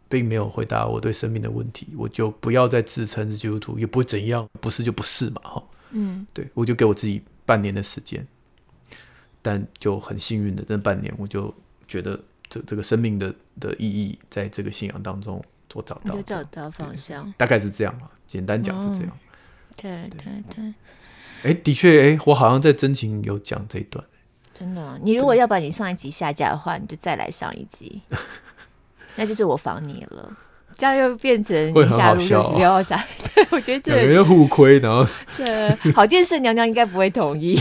[0.08, 5.63] 并没有回答我对生命的问题，我就不要再自称是基督徒，也不会怎样，不是就不是嘛，哈。
[5.91, 7.22] 嗯，对，我就给我自己。
[7.44, 8.26] 半年的时间，
[9.41, 11.54] 但就很幸运的，这半年我就
[11.86, 12.17] 觉得
[12.48, 18.10] 这这个生命的的意义，在这个信仰当中我找到，有找到方向，大概是这样嘛。
[18.27, 19.17] 简单讲是这样。
[19.75, 20.73] 对对对。
[21.43, 24.03] 哎，的确，哎，我好像在真情有讲这一段。
[24.53, 28.01] 真的，你如果要把你上一集下架的话，你就再来上一集，
[29.15, 30.38] 那就是我防你了。
[30.77, 32.84] 这样又变成会很好笑，哦，
[33.36, 35.05] 对， 我觉得两个互亏，然后
[35.38, 37.60] 对，好电视娘娘应该不会同意，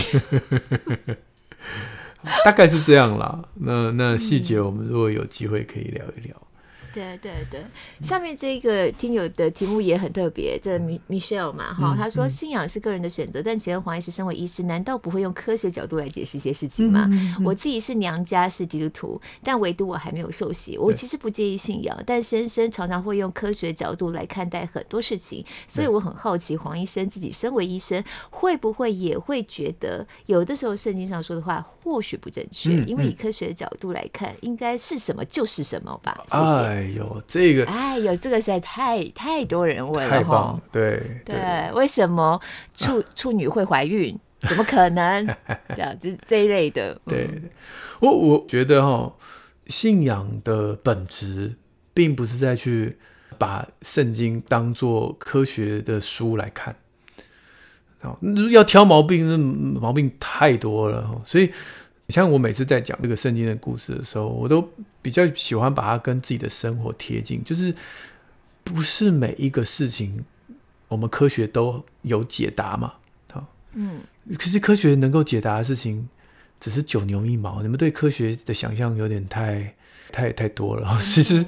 [2.45, 3.43] 大概是这样啦。
[3.55, 6.35] 那那细节我们如果有机会可以聊一聊。
[6.93, 7.63] 对对对，
[8.01, 17.09] 下面这个听友的题目也很特别，这米 Michelle 嘛哈，他说信仰是个人的选择，但请问黄医师，身为医师，难道不会用科学角度来解释一些事情吗？
[17.45, 20.77] 我自己是娘家是基督徒，但唯独我还没有受洗。
[20.77, 32.71] 我其实不介意信仰，但先生常常会用科学角度来看待很多事情，所以我很好奇，黄医生自己身为医生，会不会也会觉得有的时候圣经上说的话或许不正确？
[32.83, 36.21] 因为以科学的角度来看，应该是什么就是什么吧？
[36.27, 36.80] 谢谢。
[36.81, 42.39] 哎呦，这个哎呦，这个实在太太多人问了，太棒了，对对，对，为什么
[42.73, 44.17] 处 处女会怀孕？
[44.39, 45.27] 怎么可能？
[45.75, 47.29] 这样这这一类的，对，
[47.99, 49.13] 我我觉得哈，
[49.67, 51.53] 信仰的本质
[51.93, 52.97] 并不是在去
[53.37, 56.75] 把圣经当做科学的书来看。
[58.51, 59.37] 要挑毛病，那
[59.79, 61.21] 毛病太多了。
[61.23, 61.51] 所以，
[62.09, 64.67] 像我每次在讲这个圣经的故事的时候，我都
[65.01, 67.43] 比较喜欢把它跟自己的生活贴近。
[67.43, 67.73] 就是
[68.63, 70.23] 不是每一个事情，
[70.87, 72.93] 我们科学都有解答嘛？
[73.31, 74.01] 好，嗯，
[74.37, 76.07] 可是科学能够解答的事情，
[76.61, 77.61] 只是九牛一毛。
[77.61, 79.75] 你们对科学的想象有点太……
[80.13, 81.45] 太太多了， 其实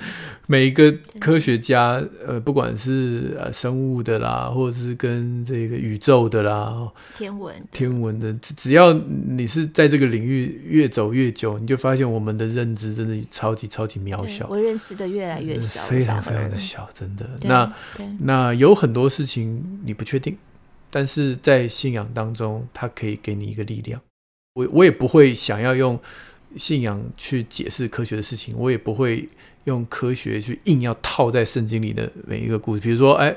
[0.47, 17.29] 每一个科学家，呃，不管是呃生物的啦，或者是跟这个宇宙的啦，天文天文的，只只要你是在这个领域越走越久，你就发现我们的认知真的超级超级渺小，我认识的越来越小，非常非常的小，真的。
[17.41, 17.69] 那
[18.21, 20.37] 那有很多事情你不确定，
[20.89, 23.99] 但是在信仰当中，它可以给你一个力量。
[24.53, 25.99] 我我也不会想要用。
[26.55, 29.27] 信仰去解释科学的事情，我也不会
[29.63, 32.79] 用科学去硬要套在圣经里的每一个故事。
[32.79, 33.29] 比如说，哎，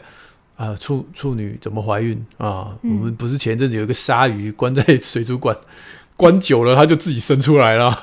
[0.55, 2.77] 啊、呃，处处女怎么怀孕啊？
[2.83, 5.57] 嗯、我们不是前阵子有一个鲨鱼关在 水族馆，
[6.15, 7.99] 关久了它就自己生出来了。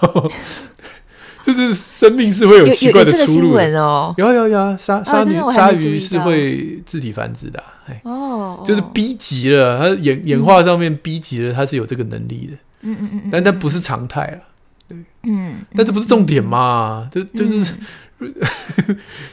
[1.46, 4.16] 就是生命是会有奇怪的出路的哦。
[4.18, 7.66] 有有有，鲨鲨鱼鲨鱼是会自体繁殖的、啊。
[7.86, 12.58] 哎哦，就是逼急了，它演演化上面逼急了，它是有这个能力的。
[12.84, 14.40] 嗯嗯嗯，但但不是常态了。
[14.88, 17.10] 对嗯，但这不是重点嘛？
[17.12, 17.74] 这、嗯、就，就是，
[18.20, 18.34] 嗯、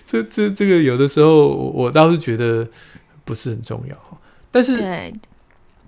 [0.06, 2.66] 这 这这个有的时候我倒是觉得
[3.24, 3.96] 不是很重要。
[4.50, 5.12] 但是，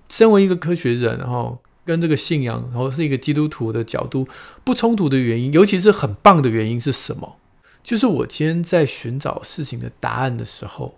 [0.09, 4.29] 身为一个科学人，然后跟这个信仰，然后是一个基督徒的角度
[4.63, 7.37] 不冲突的原因，尤其是很棒的原因是什么？
[7.83, 10.95] 就是我今天在寻找事情的答案的时候，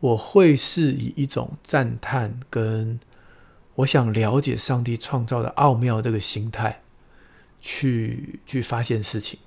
[0.00, 2.98] 我会是以一种赞叹跟
[3.76, 6.80] 我想了解上帝创造的奥妙这个心态。
[7.66, 9.38] 去去发现事情，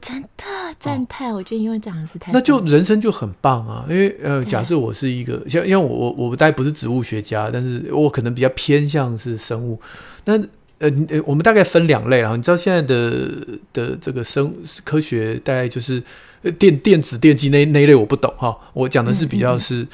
[0.00, 0.46] 真的
[0.78, 2.32] 赞叹，我觉得因为这样是太……
[2.32, 3.84] 那就人生就很棒啊！
[3.86, 9.78] 因为呃，假设我是一个像，因为我我我大概不是植物学家，但是我可能比较偏向是生物。
[10.24, 10.38] 那
[10.78, 12.34] 呃呃，我们大概分两类啊。
[12.34, 16.02] 你知道现在的的这个生科学大概就是
[16.58, 18.56] 电电子电机那那一类，我不懂哈。
[18.72, 19.82] 我讲的是比较是。
[19.82, 19.88] 嗯嗯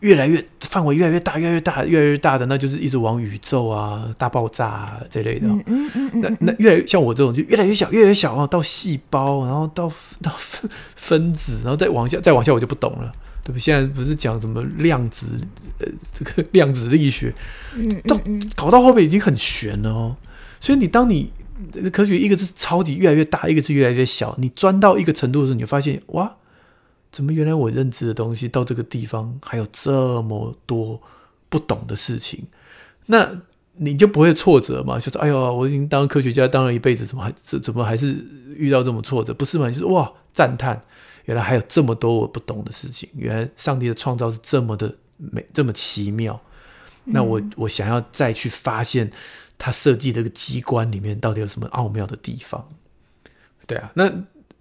[0.00, 5.46] 越来越范围越来越大，越来越大，越来越大的，那就是一直往宇宙啊、大爆炸啊这类的。
[5.48, 9.90] 嗯嗯嗯，那那越来越像我这种，就越来越小，越来越小啊，到细胞，然后到
[10.22, 13.60] 到分分子，然后再往下，再往下我就不懂了，对不对？
[13.60, 15.26] 现在不是讲什么量子，
[15.78, 17.34] 呃，这个量子力学，
[17.74, 18.18] 嗯，到
[18.54, 20.16] 搞到后面已经很悬了哦。
[20.60, 21.32] 所以你当你
[21.92, 26.36] 科学一个是超级越来越大，一个是越来越小，你钻到一个程度的时候，你就发现哇。
[27.10, 31.00] 怎么原来我认知的东西到这个地方还有这么多
[31.48, 32.44] 不懂的事情？
[33.06, 33.40] 那
[33.76, 34.98] 你就不会挫折嘛？
[34.98, 39.32] 就是哎呦，我已经当科学家当了一辈子，怎么还怎怎么还是遇到这么挫折？
[39.32, 39.70] 不是嘛？
[39.70, 40.82] 就是哇，赞叹，
[41.24, 43.08] 原来还有这么多我不懂的事情。
[43.14, 46.38] 原来上帝的创造是这么的美，这么奇妙。
[47.04, 49.10] 那我我想要再去发现
[49.56, 52.68] 他设计这个机关里面到底有什么奥妙的地方？
[53.66, 54.12] 对啊，那。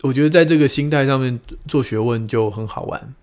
[0.04, 3.14] 我觉得在这个心态上面做学问就很好玩。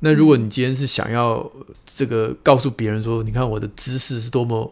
[0.00, 1.50] 那如果你今天是想要
[1.84, 4.70] 这个告诉别人说，你看我的知识是多么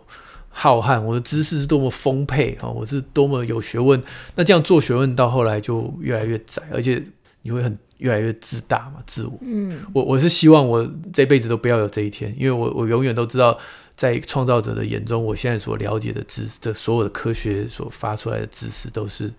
[0.48, 4.02] 浩瀚，我的知识是多么丰沛啊，我是多么有学问，
[4.34, 7.02] 那这样做学问到后来就越来越窄，而且
[7.42, 9.38] 你会很越来越自大嘛，自我。
[9.42, 13.58] 嗯，我我是希望我这辈子都不要有这一天，因为我我永远都知道，
[13.96, 19.32] 在创造者的眼中，我现在所了解的知识，这所有的科学所发出来的知识都是。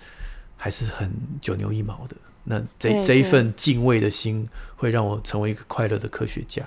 [0.56, 2.16] 还是很九牛一毛的。
[2.44, 6.64] 那这这一份敬畏的心，会让我成为一个快乐的科学家。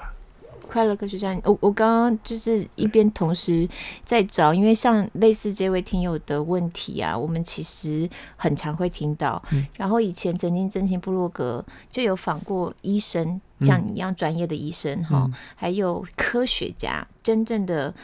[0.60, 3.66] 快乐科学家，我我刚刚就是一边 同时
[4.04, 9.42] 在找，因为像类似这位听友的问题啊，我们其实很常会听到。
[9.50, 17.94] 嗯、然后以前曾经真情部落格就有访过医生，像你一样专业的医生哈，嗯、还有科学家，真正的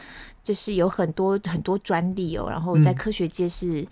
[0.43, 3.85] 就是有很多很多专利哦，然后在科学界是。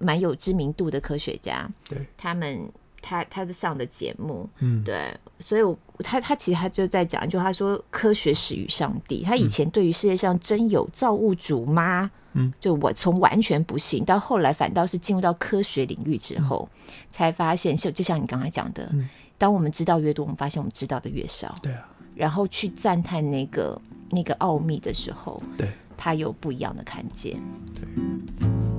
[0.00, 2.68] 蛮有知名度的科学家，对，他们
[3.02, 9.22] 他他的上的节目，嗯，对，所以我他他其实他就在讲，就他说科学始于上帝。
[9.22, 12.10] 他以前对于世界上真有造物主吗？
[12.32, 23.80] 嗯，就我从完全不信，到后来反倒是进入到科学领域之后，嗯、才发现，就就像你刚才讲的，嗯、当我们知道越多，我们发现我们知道的越少，对啊，然后去赞叹那个
[24.10, 27.36] 那个奥秘的时候，对，他有不一样的看见，
[27.74, 28.69] 对。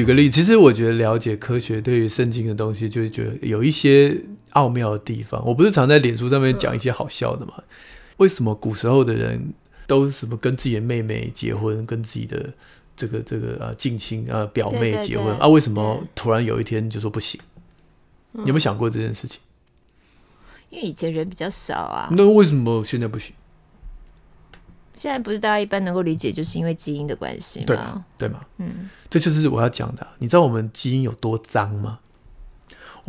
[0.00, 4.16] 举个例子，其实我觉得了解科学对于圣经的东西，就是觉得有一些
[4.52, 5.44] 奥妙的地方。
[5.44, 7.52] 我不是常在脸书上面讲一些好笑的嘛？
[8.16, 9.52] 为什么古时候的人
[9.86, 12.48] 都是什么跟自己的妹妹结婚，跟自己的
[12.96, 17.38] 这个这个呃近亲呃表妹结婚啊，为什么突然有一天就说不行？
[18.32, 19.38] 你有没有想过这件事情？
[20.70, 22.08] 因为以前人比较少啊。
[22.16, 23.34] 那为什么现在不行？
[25.00, 28.04] 现在不是大家一般能够理解，就是因为基因的关系吗？
[28.18, 28.40] 对对吗？
[28.58, 30.06] 嗯，这就是我要讲的。
[30.18, 32.00] 你知道我们基因有多脏吗？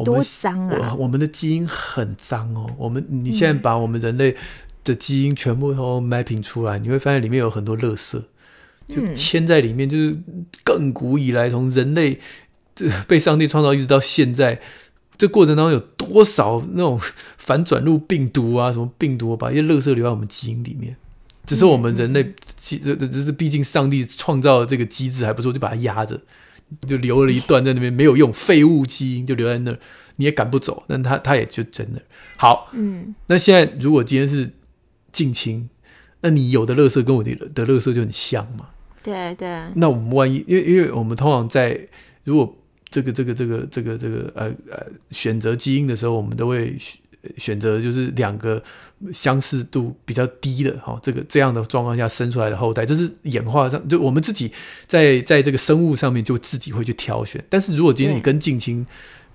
[0.05, 0.95] 多脏啊！
[0.97, 2.65] 我们的基因很脏哦。
[2.77, 4.37] 我们你现在把我们人类
[4.85, 8.23] 的基因全部都 mapping 出来，嗯、你会发现里面有很多垃圾，
[8.87, 9.89] 就嵌在里面。
[9.89, 10.17] 就是
[10.63, 12.17] 亘古以来，从人类
[12.73, 14.61] 这 被上帝创造一直到现在，
[15.17, 16.97] 这过程当中有多少那种
[17.37, 20.95] 反转录病毒啊，什么病毒，把一些垃圾留在我们基因里面。
[21.45, 26.19] 只是我们人类，其实这这是毕竟上帝创造的这个机制还不错，就把它压着。
[26.87, 29.79] 就留了一段在那边没有用，废物基因就留在那儿，
[30.15, 30.81] 你也赶不走。
[30.87, 32.01] 但他他也就真的
[32.37, 33.13] 好，嗯。
[33.27, 34.49] 那现在如果今天是
[35.11, 35.67] 近亲，
[36.21, 38.69] 那你有的乐色跟我的的乐色就很像嘛？
[39.03, 39.49] 对对。
[39.75, 41.77] 那我们万一，因为因为我们通常在
[42.23, 42.57] 如果
[42.89, 46.77] 这个这个这个这个这个呃呃选择基因的时候，我们都会
[47.37, 48.61] 选择就是两个。
[49.11, 54.51] 相似度比较低的哈，这个这样的状况下生出来的后代，这是演化上就我们自己
[54.85, 57.43] 在在这个生物上面就自己会去挑选。
[57.49, 58.85] 但是如果今天你跟近亲，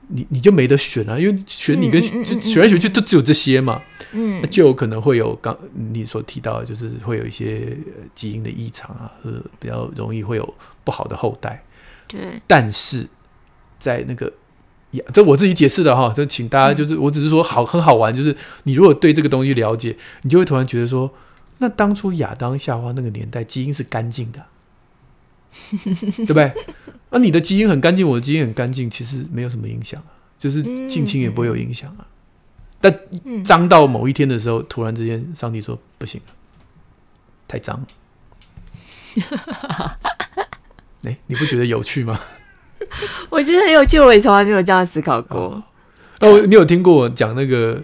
[0.06, 3.82] 你你就没得选了，因为选你跟就选来选去都只有这些嘛，
[4.12, 7.76] 嗯，那就有可能会有刚你所提到的，就是会有一些
[8.14, 11.60] 基因的异常啊，呃，比较容易会有不好的后代。
[12.06, 13.04] 对，但是
[13.80, 14.32] 在那个。
[15.12, 21.12] 这我自己解释的哈，就请大家就是，嗯、我只是说好很好玩，就是你如果对这个东西了解，你就会突然觉得说，
[21.58, 24.46] 那当初亚当夏娃那个年代基因是干净的，
[25.70, 26.52] 对不对？
[27.10, 32.06] 那、啊、你的基因很干净，我的基因很干净，其实没有什么影响啊，就是近亲也不会有影响啊。
[32.80, 32.94] 但
[33.44, 36.32] 脏到某一天的时候，突然之间上帝说不行了，
[37.48, 37.86] 太脏了。
[41.04, 42.20] 哎，你不觉得有趣吗？
[43.30, 45.40] 我觉得很有趣，我也从来没有这样思考过。
[45.40, 45.62] 哦，
[46.20, 47.78] 哦，你有听过我讲那个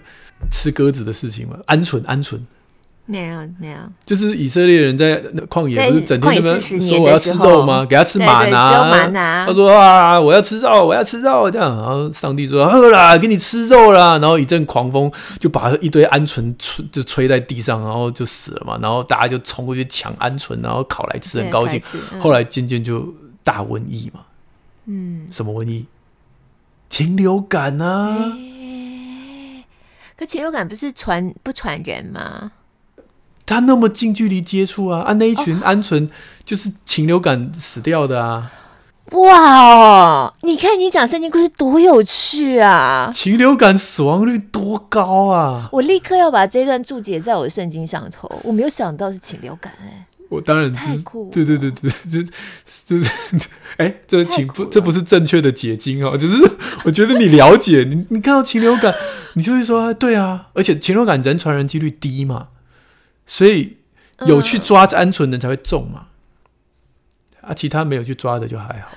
[0.51, 1.57] 吃鸽子的事情吗？
[1.67, 2.41] 鹌鹑，鹌鹑，
[3.05, 3.77] 没有，没有。
[4.05, 7.85] 就是以色列人在旷野，不是整天那边说我要吃肉吗？
[7.85, 11.77] 给他吃马拿，他说啊，我要吃肉，我要吃肉，这样。
[11.77, 14.19] 然后上帝说，饿了，给你吃肉啦。
[14.19, 18.79] 然后一阵狂风就把一堆鹌鹑吹，就吹在地上，然后就死了嘛。
[18.81, 21.83] 然后大家就冲过去抢鹌鹑，然后烤来吃，很高兴。
[22.13, 24.21] 嗯、后来渐渐就大瘟疫嘛。
[24.87, 25.87] 嗯，什么瘟疫？
[26.89, 28.33] 禽流感啊！
[28.37, 29.65] 欸、
[30.17, 32.53] 可禽流感不是传不传人吗？
[33.47, 36.09] 他那么近距离接触啊，啊，那一群鹌鹑
[36.45, 38.53] 就是禽流感死掉的啊！
[39.11, 43.11] 哇哦，你看你讲圣经故事多有趣啊！
[43.13, 45.69] 禽流感死亡率多高啊！
[45.73, 48.31] 我立刻要把这段注解在我的圣经上头。
[48.45, 50.07] 我没有想到是禽流感哎、欸。
[50.33, 52.23] 我当然太酷，对对对对，就
[52.87, 53.11] 就是，
[53.77, 56.51] 哎、欸，这情不，这不是正确的结晶哦，就是
[56.85, 58.95] 我觉得你了解，你你看到禽流感，
[59.35, 62.49] 你就会说，对啊，而且禽流感人传人几率低嘛，
[63.27, 63.77] 所以
[64.27, 66.07] 有去抓鹌鹑的才会中嘛，
[67.43, 68.89] 啊，其他没有去抓的就还好。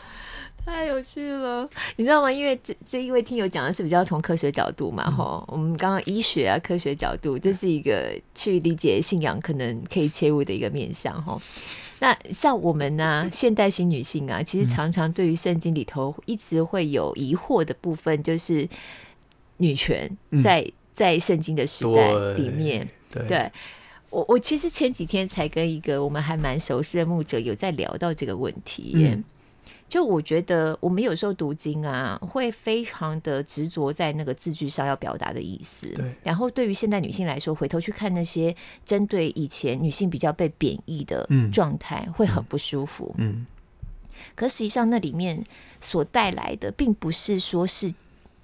[0.65, 2.31] 太有趣了，你知道吗？
[2.31, 11.39] 因为这这一位听友讲的是比较从科学角度嘛，吼、嗯，我们刚刚医学啊，科学角度，这是一个去理解信仰可能可以切入的一个面向，吼。
[11.99, 18.67] 那像我们呢、啊，现代型女性啊，其实常常对于圣经里头一直会有疑惑的部分，就是
[19.57, 20.09] 女权
[20.43, 23.51] 在、嗯、在圣经的时代里面，对，对。
[24.09, 28.93] 我我其实前几天才跟一个我们还蛮熟悉的牧者有在聊到这个问题。
[28.95, 29.23] 嗯
[29.95, 35.87] 就我觉得，我们有时候读经啊，会非常的执着在那个字句上要表达的意思。
[35.93, 36.13] 对。
[36.21, 43.15] 然后对于现代女性来说，回头去看那些针对以前女性比较被贬义的状态，会很不舒服。
[44.35, 45.41] 可实际上，那里面
[45.79, 47.89] 所带来的，并不是说是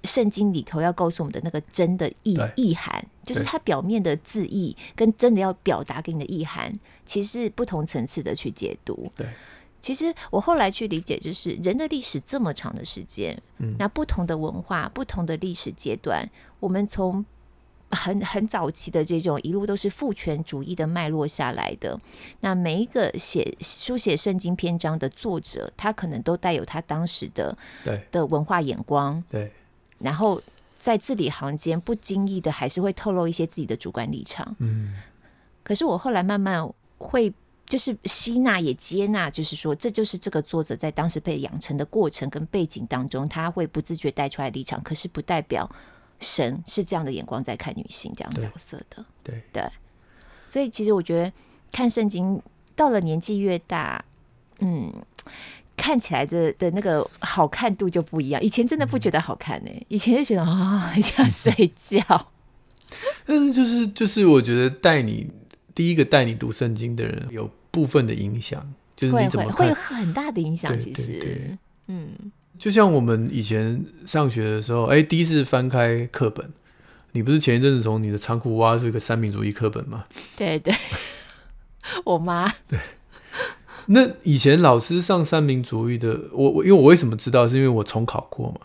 [0.04, 6.72] 圣经里头要告诉我们的那个真的意意涵，就是它表面的字义跟真的要表达给你的意涵，
[7.04, 9.12] 其实是不同层次的去解读。
[9.14, 9.26] 对。
[9.82, 16.30] 其实我后来去理解，就是人的历史这么长的时间，嗯，那不同的文化、不同的历史阶段，
[16.60, 17.26] 我们从
[17.90, 22.00] 很很早期的这种一路都是父权主义的脉络下来的。
[22.40, 29.52] 那每一个写书写圣经篇章的作者，他可能都带有他当时的对的文化眼光，对。
[29.98, 30.40] 然后
[30.74, 34.94] 在字里行间不经意的还是会透露一些自己的主观立场，嗯。
[35.64, 37.34] 可是我后来慢慢会。
[37.66, 44.82] 就是吸纳也接纳，就是说，这就是这个作者在当时被养成的过程跟背景当中，他会不自觉带出来的立场。
[44.82, 45.70] 可是不代表
[46.20, 49.04] 神是这样的眼光在看女性这样角色的。
[49.22, 49.70] 对对，对，
[50.48, 51.32] 所以其实我觉得
[51.70, 52.42] 看圣经
[52.76, 54.04] 到了年纪越大，
[54.58, 54.92] 嗯，
[55.76, 58.42] 看起来的的那个好看度就不一样。
[58.42, 62.28] 以前真的不觉得好看呢、欸，以前就觉得啊，很想睡觉。
[63.24, 65.26] 但是就是就是，我觉得带你
[65.74, 68.62] 第一个带你读圣经的人有部分的影响，
[68.96, 70.78] 就是你怎么看会会有很大的影响。
[70.78, 71.58] 其实，对对对
[71.88, 72.08] 嗯，
[72.58, 76.50] 就像我们以前上学的时候，哎，第一次翻开课本，
[77.12, 80.04] 你不是前一阵子从你的仓库挖出一个三民主义课本吗？
[80.36, 80.72] 对对，
[82.04, 82.78] 我妈对。
[83.86, 88.60] 那以前老师上三民主义的，我我因为我为什么知道，是因为我重考过嘛。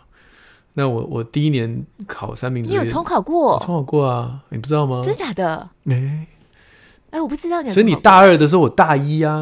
[0.73, 3.57] 那我我第一年考三民主义，你有重考过？
[3.65, 5.01] 重考过啊，你不知道吗？
[5.03, 5.67] 真假的？
[5.81, 6.27] 没、欸，
[7.11, 7.69] 哎，我不知道你。
[7.69, 9.33] 所以你大二的时候，我大一啊。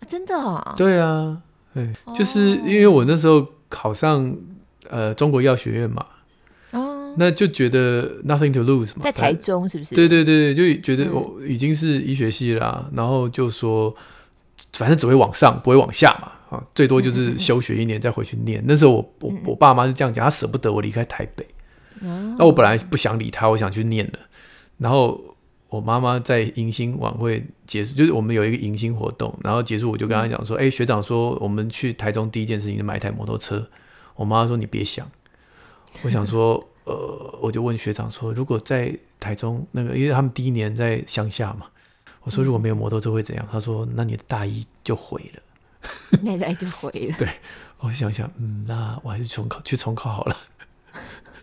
[0.00, 0.74] 啊真的啊？
[0.76, 1.38] 对啊，
[1.74, 4.36] 哎，就是因为我那时候考上
[4.90, 6.04] 呃中国药学院嘛，
[6.72, 9.94] 哦，那就觉得 nothing to lose 嘛，在台中是不是？
[9.94, 13.94] 对对对，就觉得我已经是医学系啦，嗯、然后就说
[14.74, 16.32] 反正只会往上，不会往下嘛。
[16.50, 18.62] 啊最多就是休学一年再回去念。
[18.66, 21.46] 那时候我我我爸妈是这样讲，他舍不得我离开台北。
[22.38, 24.18] 那我本来不想理他，我想去念的。
[24.76, 25.18] 然后
[25.74, 33.68] 我妈妈在迎新晚会结束，就是我们有一个迎新活动，然后结束我就跟她讲说：“哎，学长说我们去台中第一件事情是买一台摩托车。”
[34.14, 35.10] 我妈说：“你别想。”
[36.02, 41.66] 我想说， 呃，我就问学长说：“如果在台中那个，因为他们第一年在乡下嘛，
[42.22, 45.42] 我说如果没有摩托车会怎样？”他说：“那你的大一就毁了。
[46.22, 47.16] ”那来就毁了。
[47.18, 47.28] 对，
[47.80, 50.36] 我想想，嗯，那我还是重考，去重考好了，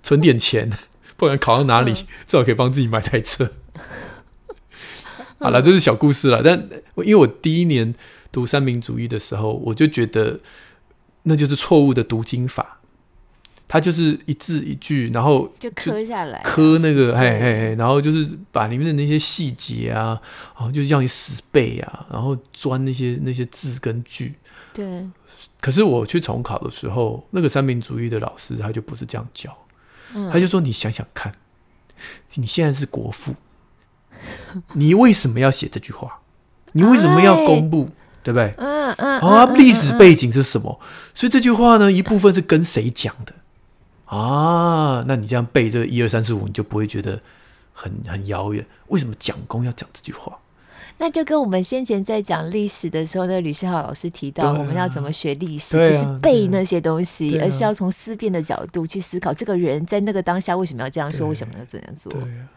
[0.02, 0.70] 存点钱，
[1.18, 3.52] 不管考到哪里，嗯、至少可以帮自己买台车。
[5.42, 6.42] 好了，这是小故事了。
[6.44, 7.94] 但因为我第一年
[8.32, 10.40] 读三民主义的时候，我就觉得
[11.24, 12.78] 那就是错误的读经法。
[13.68, 20.20] 它就是一字一句，然后就刻下来，刻那个，嘿嘿嘿，然后就是把里面的那些细节啊，
[20.58, 24.36] 然后就让你死背啊，然后钻那些那些字跟句。
[24.74, 25.08] 对。
[25.62, 29.58] 可是我去重考的时候，那个三民主义的老师他就不是这样教，
[30.16, 31.32] 嗯、他就说：“你想想看，
[32.34, 33.34] 你现在是国父，
[34.74, 36.20] 你为什么要写这句话？
[36.74, 37.90] 你为什么要公布？
[37.90, 37.92] 哎、
[38.24, 38.54] 对不对？
[38.58, 39.20] 嗯嗯。
[39.20, 40.80] 啊，历史背景是什么？
[41.14, 43.34] 所以这句话呢，一部分是跟谁讲的？”
[44.06, 47.20] 啊，那你这样背这个一二三四五，你就不会觉得
[47.74, 48.66] 很很遥远。
[48.88, 50.38] 为什么蒋公要讲这句话？
[50.98, 62.12] 那就跟我们先前在讲历史的时候，那吕世浩老师提到，我们要怎么学历史，啊、不是背那些东西，啊、而是要从思辨的角度去思考这个人在那个当下为什么要这样说，为什么要这样做。
[62.12, 62.48] 对啊，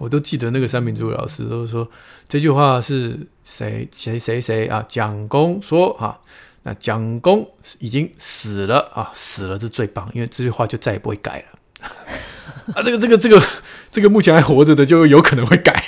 [0.00, 1.88] 我都记得那个三民主老师都是说
[2.26, 6.18] 这句话是谁谁谁谁啊，蒋公说啊。
[6.62, 11.58] 那蒋公已经死了啊，死了是最棒，因为这句话就再也不会改了。
[12.76, 13.42] 啊，这个这个这个
[13.90, 15.82] 这个目前还活着的就有可能会改，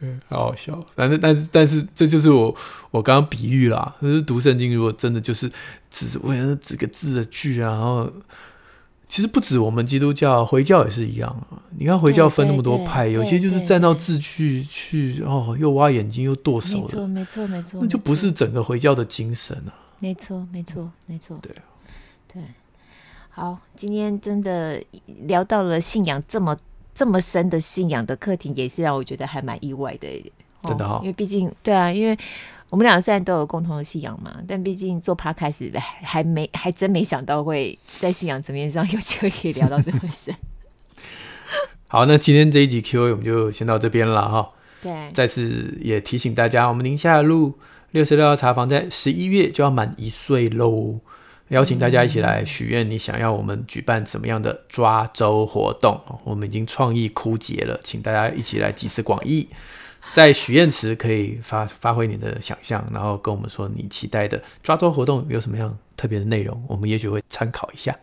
[0.00, 0.82] 嗯， 好好笑。
[0.96, 2.56] 反正但是但是这就是我
[2.90, 5.52] 我刚刚比喻啦，就是读圣经如果真的就是
[5.90, 8.10] 只为了几个字的句啊，然后。
[9.14, 11.62] 其实不止我们基督教，回教也是一样啊。
[11.78, 19.70] 你看回教分那么多派，有些就是站到字去去哦，又挖眼睛又剁手的，没错没错没错，那就不是整个回教的精神啊。
[20.00, 21.54] 没错没错没错，对
[22.26, 22.42] 对。
[23.30, 24.82] 好，今天真的
[25.26, 26.58] 聊到了信仰这么
[26.92, 30.32] 这么深的信仰的课题，也是让我觉得还蛮意外的，
[30.64, 30.98] 真的哈。
[31.02, 32.18] 因为毕竟对啊，因为。
[32.70, 35.70] 我们俩虽然都有共同的信仰嘛，但毕竟做 Podcast
[36.02, 40.34] 还没还真没想到会在信仰层面上有机会可以聊到这么深。
[41.86, 44.50] 好，那今天这一集 Q&A 我们就先到这边了哈。
[44.82, 47.56] 对，再次也提醒大家，我们宁夏路
[47.92, 50.98] 六十六号茶房在十一月就要满一岁喽，
[51.48, 56.00] 邀请大家一起来许愿，你想要我们举办什么样的抓周活动？
[56.24, 59.48] 我们已经创意枯竭了，请大家一起来集思广益。
[60.14, 67.98] 在许愿池可以发发挥你的想象，然后跟我们说你期待的抓周活动有什么样特别的内容，我们也许会参考一下。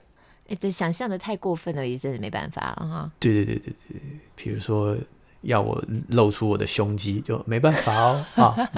[0.49, 2.85] 哎、想象的太过分了，也真的没办法啊。
[2.85, 4.01] 哈，对对对对对，
[4.35, 4.97] 比如说
[5.43, 8.69] 要我露出我的胸肌，就没办法哦啊，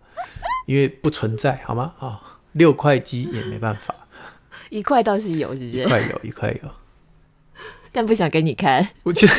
[0.68, 1.94] 因为不存在，好吗？
[1.98, 3.94] 啊，六块肌也没办法，
[4.68, 5.78] 一块倒是有，是不是？
[5.78, 6.70] 一块有，一块有，
[7.90, 8.86] 但不想给你看。
[9.04, 9.32] 我觉得。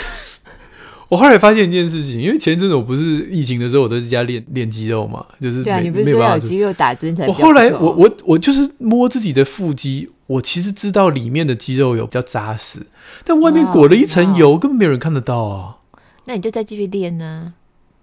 [1.13, 7.27] 我后来发现一件事情，因为前一阵子我不是疫情的时候，我都在家练练肌肉嘛，就是对啊，你不是说要有肌肉打针才？
[7.27, 12.87] 我后来我我我就是摸自己的腹肌，我其实知道里面的肌肉有比较扎实，
[13.23, 15.77] 但外面裹了一层油，根本没有人看得到啊。
[16.25, 17.53] 那你就再继续练呢？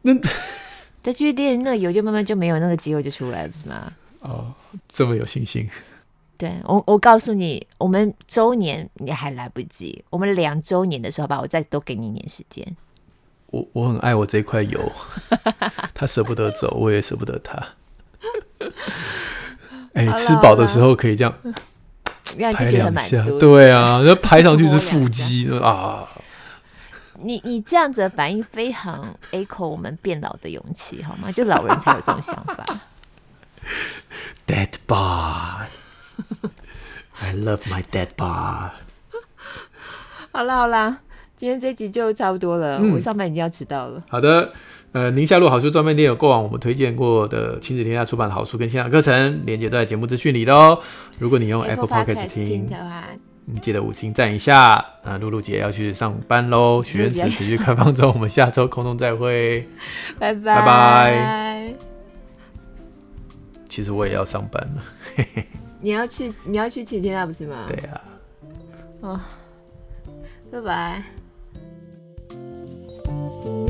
[0.03, 0.15] 那
[1.03, 3.93] 再继续练，那个油就慢慢就没有，那个肌肉就出来了，不是吗？
[4.21, 4.53] 哦，
[4.89, 5.69] 这么有信心？
[6.39, 12.65] 对我，我告诉你，我们周年你还来不及，我们两周年的时候吧，我再多给你一点时间。
[13.51, 14.93] 我我很爱我这块油，
[15.95, 17.55] 他舍不得走，我也舍不得他。
[19.95, 21.35] 哎、欸，吃饱的时候可以这样
[22.55, 26.09] 拍两下，对啊， 那拍上去是腹肌啊。
[27.23, 31.31] 你你这样子的反应非常 echo 我们变老的勇气，好吗？
[31.31, 32.65] 就老人才有这种想法。
[34.47, 35.67] Dead bar,
[37.19, 38.71] I love my dead bod。
[40.33, 41.01] 好啦好啦，
[41.41, 43.99] 今天这集就差不多了，嗯、我上班已经要迟到了。
[44.11, 44.53] 好的，
[44.93, 50.79] 呃，宁夏路好书专卖店有过往我们推荐过的亲子天下出版的好书跟线上课程，连接都在节目资讯里的哦。
[51.19, 53.05] 如果你用 Apple Podcast 听的话。
[53.47, 55.17] 你记得五星赞一下那！
[55.17, 59.67] 露露姐要去上班喽，许愿池持续开放中，我们下周空中再会，
[60.21, 61.73] 拜拜拜拜。
[63.67, 65.25] 其实我也要上班了，
[65.81, 67.65] 你要去你要去晴天下，不是吗？
[67.67, 68.01] 对啊，
[69.01, 69.21] 哦，
[70.53, 71.03] 拜拜。
[73.11, 73.70] Thank you.